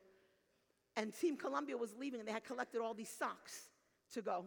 and 0.95 1.13
Team 1.13 1.37
Colombia 1.37 1.77
was 1.77 1.95
leaving, 1.99 2.19
and 2.19 2.27
they 2.27 2.33
had 2.33 2.43
collected 2.43 2.81
all 2.81 2.93
these 2.93 3.09
socks 3.09 3.69
to 4.13 4.21
go. 4.21 4.45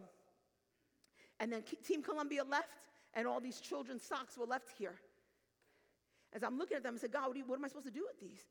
And 1.39 1.51
then 1.51 1.63
Team 1.85 2.01
Colombia 2.01 2.43
left, 2.43 2.69
and 3.13 3.27
all 3.27 3.39
these 3.39 3.59
children's 3.59 4.03
socks 4.03 4.37
were 4.37 4.45
left 4.45 4.69
here. 4.77 4.95
As 6.33 6.43
I'm 6.43 6.57
looking 6.57 6.77
at 6.77 6.83
them, 6.83 6.95
I 6.95 6.97
said, 6.97 7.11
God, 7.11 7.27
what, 7.27 7.37
you, 7.37 7.43
what 7.45 7.57
am 7.57 7.65
I 7.65 7.67
supposed 7.67 7.87
to 7.87 7.91
do 7.91 8.05
with 8.07 8.19
these? 8.19 8.43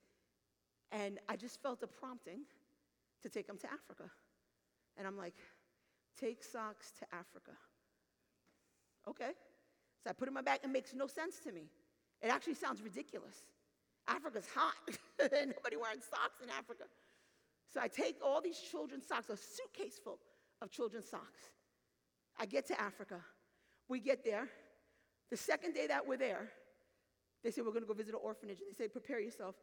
And 0.90 1.18
I 1.28 1.36
just 1.36 1.62
felt 1.62 1.82
a 1.82 1.86
prompting 1.86 2.40
to 3.22 3.28
take 3.28 3.46
them 3.46 3.58
to 3.58 3.66
Africa. 3.66 4.10
And 4.96 5.06
I'm 5.06 5.16
like, 5.16 5.34
take 6.18 6.42
socks 6.42 6.92
to 7.00 7.06
Africa. 7.14 7.52
Okay. 9.08 9.30
So 10.02 10.10
I 10.10 10.12
put 10.12 10.28
it 10.28 10.30
in 10.30 10.34
my 10.34 10.42
bag. 10.42 10.60
It 10.62 10.70
makes 10.70 10.94
no 10.94 11.06
sense 11.06 11.38
to 11.40 11.52
me. 11.52 11.68
It 12.22 12.28
actually 12.28 12.54
sounds 12.54 12.82
ridiculous. 12.82 13.36
Africa's 14.06 14.46
hot. 14.54 14.74
Nobody 15.20 15.76
wearing 15.76 16.00
socks 16.00 16.42
in 16.42 16.50
Africa. 16.50 16.84
So 17.72 17.80
I 17.80 17.88
take 17.88 18.16
all 18.24 18.40
these 18.40 18.58
children's 18.58 19.06
socks, 19.06 19.30
a 19.30 19.36
suitcase 19.36 19.98
full 20.02 20.18
of 20.62 20.70
children's 20.70 21.08
socks. 21.08 21.40
I 22.38 22.46
get 22.46 22.66
to 22.68 22.80
Africa. 22.80 23.20
We 23.88 24.00
get 24.00 24.24
there. 24.24 24.48
The 25.30 25.36
second 25.36 25.74
day 25.74 25.86
that 25.86 26.06
we're 26.06 26.16
there, 26.16 26.50
they 27.42 27.50
say, 27.50 27.62
We're 27.62 27.70
going 27.70 27.82
to 27.82 27.88
go 27.88 27.94
visit 27.94 28.14
an 28.14 28.20
orphanage. 28.22 28.58
And 28.60 28.68
they 28.68 28.84
say, 28.84 28.88
Prepare 28.88 29.20
yourself. 29.20 29.54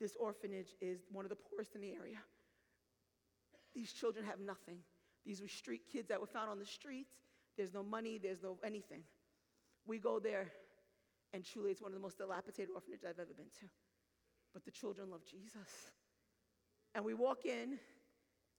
This 0.00 0.16
orphanage 0.18 0.74
is 0.80 1.00
one 1.12 1.24
of 1.24 1.28
the 1.28 1.36
poorest 1.36 1.74
in 1.74 1.80
the 1.80 1.92
area. 1.92 2.18
These 3.74 3.92
children 3.92 4.24
have 4.24 4.40
nothing. 4.40 4.78
These 5.24 5.40
were 5.40 5.48
street 5.48 5.82
kids 5.90 6.08
that 6.08 6.20
were 6.20 6.26
found 6.26 6.50
on 6.50 6.58
the 6.58 6.66
streets. 6.66 7.14
There's 7.56 7.74
no 7.74 7.82
money, 7.82 8.18
there's 8.22 8.42
no 8.42 8.58
anything. 8.64 9.02
We 9.86 9.98
go 9.98 10.18
there, 10.18 10.52
and 11.32 11.44
truly, 11.44 11.70
it's 11.70 11.82
one 11.82 11.92
of 11.92 11.94
the 11.94 12.02
most 12.02 12.18
dilapidated 12.18 12.70
orphanages 12.74 13.04
I've 13.04 13.18
ever 13.18 13.34
been 13.36 13.50
to. 13.60 13.66
But 14.52 14.64
the 14.64 14.70
children 14.70 15.10
love 15.10 15.22
Jesus. 15.24 15.90
And 16.94 17.04
we 17.04 17.14
walk 17.14 17.46
in, 17.46 17.78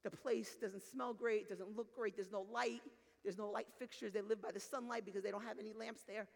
the 0.04 0.12
place 0.12 0.56
doesn't 0.60 0.84
smell 0.84 1.14
great, 1.14 1.50
doesn't 1.50 1.76
look 1.76 1.96
great, 1.96 2.16
there's 2.16 2.32
no 2.32 2.46
light, 2.52 2.82
there's 3.24 3.38
no 3.38 3.50
light 3.50 3.68
fixtures. 3.78 4.12
They 4.12 4.22
live 4.22 4.42
by 4.42 4.52
the 4.52 4.60
sunlight 4.60 5.06
because 5.06 5.24
they 5.24 5.32
don't 5.32 5.46
have 5.46 5.60
any 5.60 5.72
lamps 5.72 6.02
there. 6.08 6.28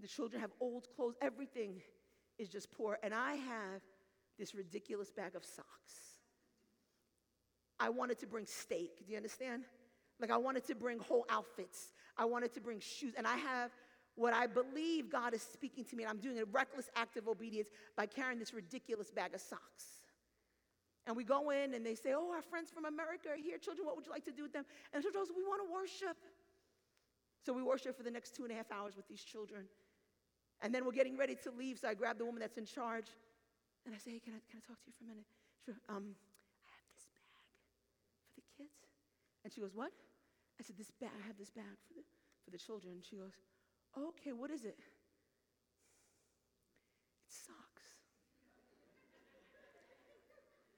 The 0.00 0.08
children 0.08 0.40
have 0.40 0.50
old 0.60 0.88
clothes, 0.96 1.14
everything 1.20 1.82
is 2.38 2.48
just 2.48 2.72
poor. 2.72 2.98
And 3.02 3.12
I 3.12 3.34
have 3.34 3.82
this 4.38 4.54
ridiculous 4.54 5.10
bag 5.10 5.34
of 5.36 5.44
socks. 5.44 5.94
I 7.78 7.90
wanted 7.90 8.18
to 8.20 8.26
bring 8.26 8.46
steak, 8.46 9.04
do 9.04 9.12
you 9.12 9.16
understand? 9.16 9.64
Like, 10.20 10.30
I 10.30 10.36
wanted 10.36 10.64
to 10.66 10.74
bring 10.74 10.98
whole 10.98 11.26
outfits. 11.28 11.92
I 12.16 12.24
wanted 12.24 12.54
to 12.54 12.60
bring 12.60 12.80
shoes. 12.80 13.14
And 13.16 13.26
I 13.26 13.36
have 13.36 13.70
what 14.16 14.32
I 14.32 14.46
believe 14.46 15.10
God 15.10 15.34
is 15.34 15.42
speaking 15.42 15.84
to 15.86 15.96
me, 15.96 16.04
and 16.04 16.10
I'm 16.10 16.18
doing 16.18 16.38
a 16.38 16.44
reckless 16.44 16.88
act 16.94 17.16
of 17.16 17.26
obedience 17.26 17.68
by 17.96 18.06
carrying 18.06 18.38
this 18.38 18.54
ridiculous 18.54 19.10
bag 19.10 19.34
of 19.34 19.40
socks. 19.40 20.04
And 21.06 21.16
we 21.16 21.24
go 21.24 21.50
in 21.50 21.74
and 21.74 21.84
they 21.84 21.94
say, 21.94 22.14
Oh, 22.16 22.32
our 22.32 22.42
friends 22.42 22.70
from 22.70 22.86
America 22.86 23.28
are 23.28 23.36
here. 23.36 23.58
Children, 23.58 23.86
what 23.86 23.96
would 23.96 24.06
you 24.06 24.12
like 24.12 24.24
to 24.24 24.32
do 24.32 24.42
with 24.42 24.52
them? 24.52 24.64
And 24.92 25.02
the 25.02 25.10
children, 25.10 25.36
We 25.36 25.44
want 25.44 25.60
to 25.66 25.72
worship. 25.72 26.16
So 27.44 27.52
we 27.52 27.62
worship 27.62 27.96
for 27.96 28.02
the 28.02 28.10
next 28.10 28.34
two 28.34 28.44
and 28.44 28.52
a 28.52 28.56
half 28.56 28.72
hours 28.72 28.96
with 28.96 29.06
these 29.06 29.22
children. 29.22 29.66
And 30.62 30.74
then 30.74 30.86
we're 30.86 30.96
getting 30.96 31.18
ready 31.18 31.36
to 31.44 31.50
leave. 31.50 31.78
So 31.78 31.88
I 31.88 31.94
grab 31.94 32.16
the 32.16 32.24
woman 32.24 32.40
that's 32.40 32.56
in 32.56 32.64
charge 32.64 33.12
and 33.84 33.94
I 33.94 33.98
say, 33.98 34.12
Hey, 34.12 34.20
can 34.20 34.32
I, 34.32 34.40
can 34.48 34.62
I 34.64 34.66
talk 34.66 34.80
to 34.80 34.86
you 34.86 34.94
for 34.96 35.04
a 35.04 35.08
minute? 35.08 35.28
Sure. 35.66 35.76
Um, 35.90 36.16
I 36.64 36.72
have 36.72 36.88
this 36.96 37.04
bag 37.12 37.36
for 38.32 38.40
the 38.40 38.44
kids. 38.56 38.80
And 39.44 39.52
she 39.52 39.60
goes, 39.60 39.74
What? 39.74 39.92
I 40.58 40.62
said, 40.64 40.76
This 40.76 40.90
bag, 40.90 41.10
I 41.12 41.26
have 41.26 41.38
this 41.38 41.50
bag 41.50 41.76
for 41.86 41.94
the, 41.94 42.02
for 42.44 42.50
the 42.50 42.58
children. 42.58 42.98
She 43.04 43.16
goes, 43.16 43.36
Okay, 43.96 44.32
what 44.32 44.50
is 44.50 44.64
it? 44.64 44.80
It's 47.28 47.36
socks. 47.46 47.84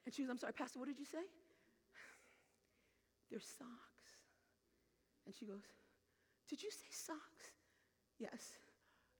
And 0.04 0.14
she 0.14 0.22
goes, 0.22 0.30
I'm 0.30 0.38
sorry, 0.38 0.52
Pastor, 0.52 0.78
what 0.78 0.88
did 0.88 0.98
you 0.98 1.06
say? 1.06 1.24
They're 3.30 3.40
socks. 3.40 4.10
And 5.26 5.34
she 5.34 5.46
goes, 5.46 5.62
Did 6.50 6.62
you 6.62 6.70
say 6.70 6.90
socks? 6.90 7.54
Yes. 8.18 8.58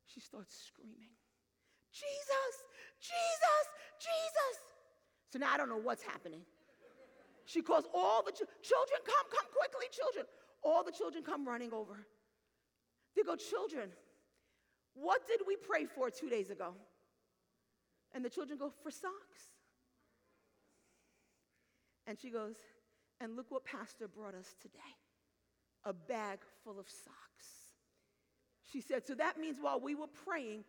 She 0.07 0.21
starts 0.21 0.55
screaming, 0.73 1.13
Jesus, 1.93 2.55
Jesus, 3.01 3.65
Jesus. 3.99 4.55
So 5.33 5.39
now 5.39 5.53
I 5.53 5.57
don't 5.57 5.69
know 5.69 5.77
what's 5.83 6.03
happening. 6.03 6.43
She 7.47 7.63
calls 7.63 7.85
all 7.95 8.23
the 8.25 8.33
ch- 8.33 8.51
children, 8.63 9.01
come, 9.05 9.27
come 9.31 9.47
quickly, 9.57 9.87
children. 9.91 10.27
All 10.63 10.85
the 10.85 10.93
children 10.93 11.23
come 11.23 11.47
running 11.47 11.73
over. 11.73 12.07
They 13.15 13.23
go, 13.23 13.37
Children, 13.37 13.91
what 14.95 15.27
did 15.27 15.41
we 15.47 15.57
pray 15.57 15.87
for 15.87 16.11
two 16.11 16.29
days 16.29 16.51
ago? 16.51 16.75
And 18.13 18.25
the 18.25 18.31
children 18.31 18.59
go, 18.59 18.73
For 18.83 18.91
socks. 18.91 19.51
And 22.07 22.19
she 22.21 22.31
goes, 22.31 22.57
And 23.21 23.37
look 23.37 23.47
what 23.51 23.65
Pastor 23.65 24.09
brought 24.09 24.35
us 24.35 24.55
today 24.61 24.79
a 25.85 25.93
bag 25.93 26.41
full 26.65 26.81
of 26.81 26.89
socks. 26.89 27.47
She 28.73 28.81
said, 28.81 29.07
So 29.07 29.15
that 29.15 29.39
means 29.39 29.59
while 29.61 29.79
we 29.79 29.95
were 29.95 30.09
praying, 30.09 30.65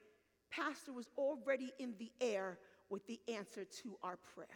Pastor 0.51 0.93
was 0.93 1.09
already 1.17 1.71
in 1.79 1.95
the 1.97 2.11
air 2.21 2.59
with 2.89 3.05
the 3.07 3.19
answer 3.27 3.65
to 3.81 3.97
our 4.03 4.17
prayer. 4.35 4.47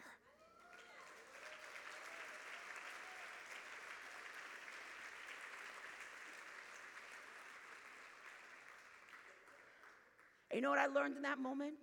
You 10.54 10.62
know 10.62 10.70
what 10.70 10.80
I 10.80 10.88
learned 10.88 11.16
in 11.18 11.24
that 11.24 11.40
moment? 11.40 11.74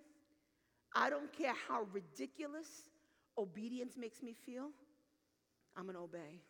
I 0.94 1.10
don't 1.10 1.32
care 1.32 1.54
how 1.68 1.86
ridiculous 1.92 2.68
obedience 3.36 3.96
makes 3.96 4.22
me 4.22 4.34
feel, 4.34 4.70
I'm 5.76 5.86
gonna 5.86 6.02
obey. 6.02 6.40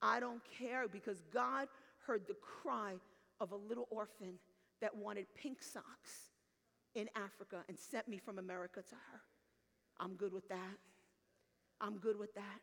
I 0.00 0.20
don't 0.20 0.40
care 0.58 0.86
because 0.88 1.22
God 1.32 1.68
heard 2.06 2.22
the 2.26 2.34
cry 2.34 2.94
of 3.40 3.52
a 3.52 3.56
little 3.56 3.88
orphan 3.90 4.34
that 4.80 4.94
wanted 4.96 5.26
pink 5.34 5.62
socks 5.62 6.30
in 6.94 7.08
Africa 7.16 7.64
and 7.68 7.78
sent 7.78 8.08
me 8.08 8.18
from 8.18 8.38
America 8.38 8.82
to 8.82 8.94
her. 8.94 9.20
I'm 9.98 10.14
good 10.14 10.32
with 10.32 10.48
that. 10.48 10.78
I'm 11.80 11.98
good 11.98 12.18
with 12.18 12.34
that. 12.34 12.60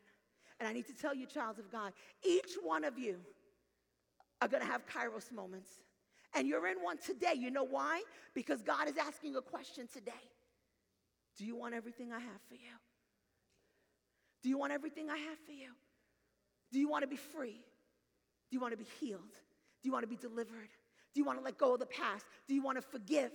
And 0.58 0.68
I 0.68 0.72
need 0.72 0.86
to 0.86 0.94
tell 0.94 1.14
you, 1.14 1.26
child 1.26 1.58
of 1.58 1.70
God, 1.70 1.92
each 2.22 2.56
one 2.62 2.84
of 2.84 2.98
you 2.98 3.16
are 4.40 4.48
gonna 4.48 4.64
have 4.64 4.82
kairos 4.86 5.32
moments. 5.32 5.70
And 6.34 6.46
you're 6.46 6.66
in 6.68 6.76
one 6.82 6.98
today. 6.98 7.34
You 7.36 7.50
know 7.50 7.64
why? 7.64 8.02
Because 8.34 8.62
God 8.62 8.88
is 8.88 8.96
asking 8.96 9.36
a 9.36 9.40
question 9.40 9.88
today 9.92 10.12
Do 11.38 11.44
you 11.44 11.56
want 11.56 11.74
everything 11.74 12.12
I 12.12 12.20
have 12.20 12.40
for 12.48 12.54
you? 12.54 12.76
Do 14.42 14.48
you 14.48 14.58
want 14.58 14.72
everything 14.72 15.10
I 15.10 15.18
have 15.18 15.38
for 15.44 15.52
you? 15.52 15.70
Do 16.72 16.78
you 16.78 16.88
want 16.88 17.02
to 17.02 17.08
be 17.08 17.16
free? 17.16 17.60
Do 18.50 18.56
you 18.56 18.60
want 18.60 18.72
to 18.72 18.78
be 18.78 18.86
healed? 19.00 19.34
Do 19.82 19.88
you 19.88 19.92
want 19.92 20.04
to 20.04 20.08
be 20.08 20.16
delivered? 20.16 20.70
Do 21.14 21.20
you 21.20 21.24
want 21.24 21.38
to 21.38 21.44
let 21.44 21.58
go 21.58 21.74
of 21.74 21.80
the 21.80 21.86
past? 21.86 22.24
Do 22.48 22.54
you 22.54 22.62
want 22.62 22.78
to 22.78 22.82
forgive? 22.82 23.32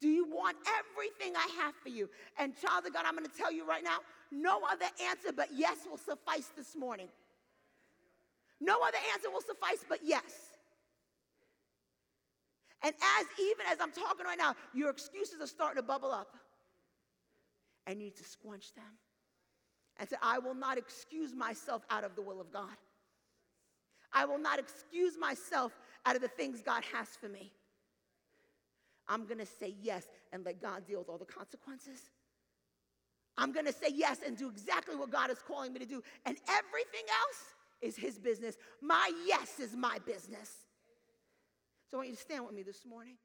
Do 0.00 0.08
you 0.08 0.26
want 0.26 0.56
everything 0.78 1.36
I 1.36 1.62
have 1.62 1.74
for 1.82 1.90
you? 1.90 2.08
And, 2.38 2.54
child 2.56 2.86
of 2.86 2.94
God, 2.94 3.04
I'm 3.06 3.14
going 3.14 3.28
to 3.28 3.36
tell 3.36 3.52
you 3.52 3.66
right 3.66 3.84
now 3.84 3.98
no 4.32 4.60
other 4.70 4.86
answer 5.08 5.32
but 5.34 5.48
yes 5.54 5.78
will 5.88 5.98
suffice 5.98 6.50
this 6.56 6.76
morning. 6.76 7.08
No 8.60 8.78
other 8.86 8.98
answer 9.12 9.30
will 9.30 9.42
suffice 9.42 9.84
but 9.88 10.00
yes. 10.02 10.49
And 12.82 12.94
as 13.18 13.26
even 13.38 13.66
as 13.70 13.78
I'm 13.80 13.92
talking 13.92 14.24
right 14.24 14.38
now, 14.38 14.54
your 14.72 14.90
excuses 14.90 15.40
are 15.40 15.46
starting 15.46 15.76
to 15.76 15.86
bubble 15.86 16.12
up. 16.12 16.34
And 17.86 17.98
you 17.98 18.06
need 18.06 18.16
to 18.16 18.24
squelch 18.24 18.72
them 18.74 18.84
and 19.98 20.08
say, 20.08 20.16
I 20.22 20.38
will 20.38 20.54
not 20.54 20.78
excuse 20.78 21.34
myself 21.34 21.82
out 21.90 22.04
of 22.04 22.14
the 22.16 22.22
will 22.22 22.40
of 22.40 22.52
God. 22.52 22.76
I 24.12 24.24
will 24.24 24.38
not 24.38 24.58
excuse 24.58 25.16
myself 25.18 25.72
out 26.06 26.16
of 26.16 26.22
the 26.22 26.28
things 26.28 26.62
God 26.62 26.82
has 26.92 27.08
for 27.20 27.28
me. 27.28 27.52
I'm 29.08 29.26
to 29.26 29.46
say 29.46 29.74
yes 29.82 30.06
and 30.32 30.44
let 30.44 30.62
God 30.62 30.86
deal 30.86 31.00
with 31.00 31.08
all 31.08 31.18
the 31.18 31.24
consequences. 31.24 31.98
I'm 33.36 33.52
to 33.52 33.72
say 33.72 33.88
yes 33.92 34.20
and 34.24 34.36
do 34.36 34.48
exactly 34.48 34.96
what 34.96 35.10
God 35.10 35.30
is 35.30 35.38
calling 35.46 35.72
me 35.72 35.80
to 35.80 35.86
do. 35.86 36.02
And 36.24 36.36
everything 36.48 37.06
else 37.08 37.44
is 37.80 37.96
His 37.96 38.18
business. 38.18 38.56
My 38.80 39.10
yes 39.26 39.58
is 39.58 39.74
my 39.74 39.98
business. 40.06 40.50
So 41.90 41.96
I 41.96 41.98
want 41.98 42.10
you 42.10 42.14
to 42.14 42.22
stand 42.22 42.46
with 42.46 42.54
me 42.54 42.62
this 42.62 42.86
morning. 42.86 43.16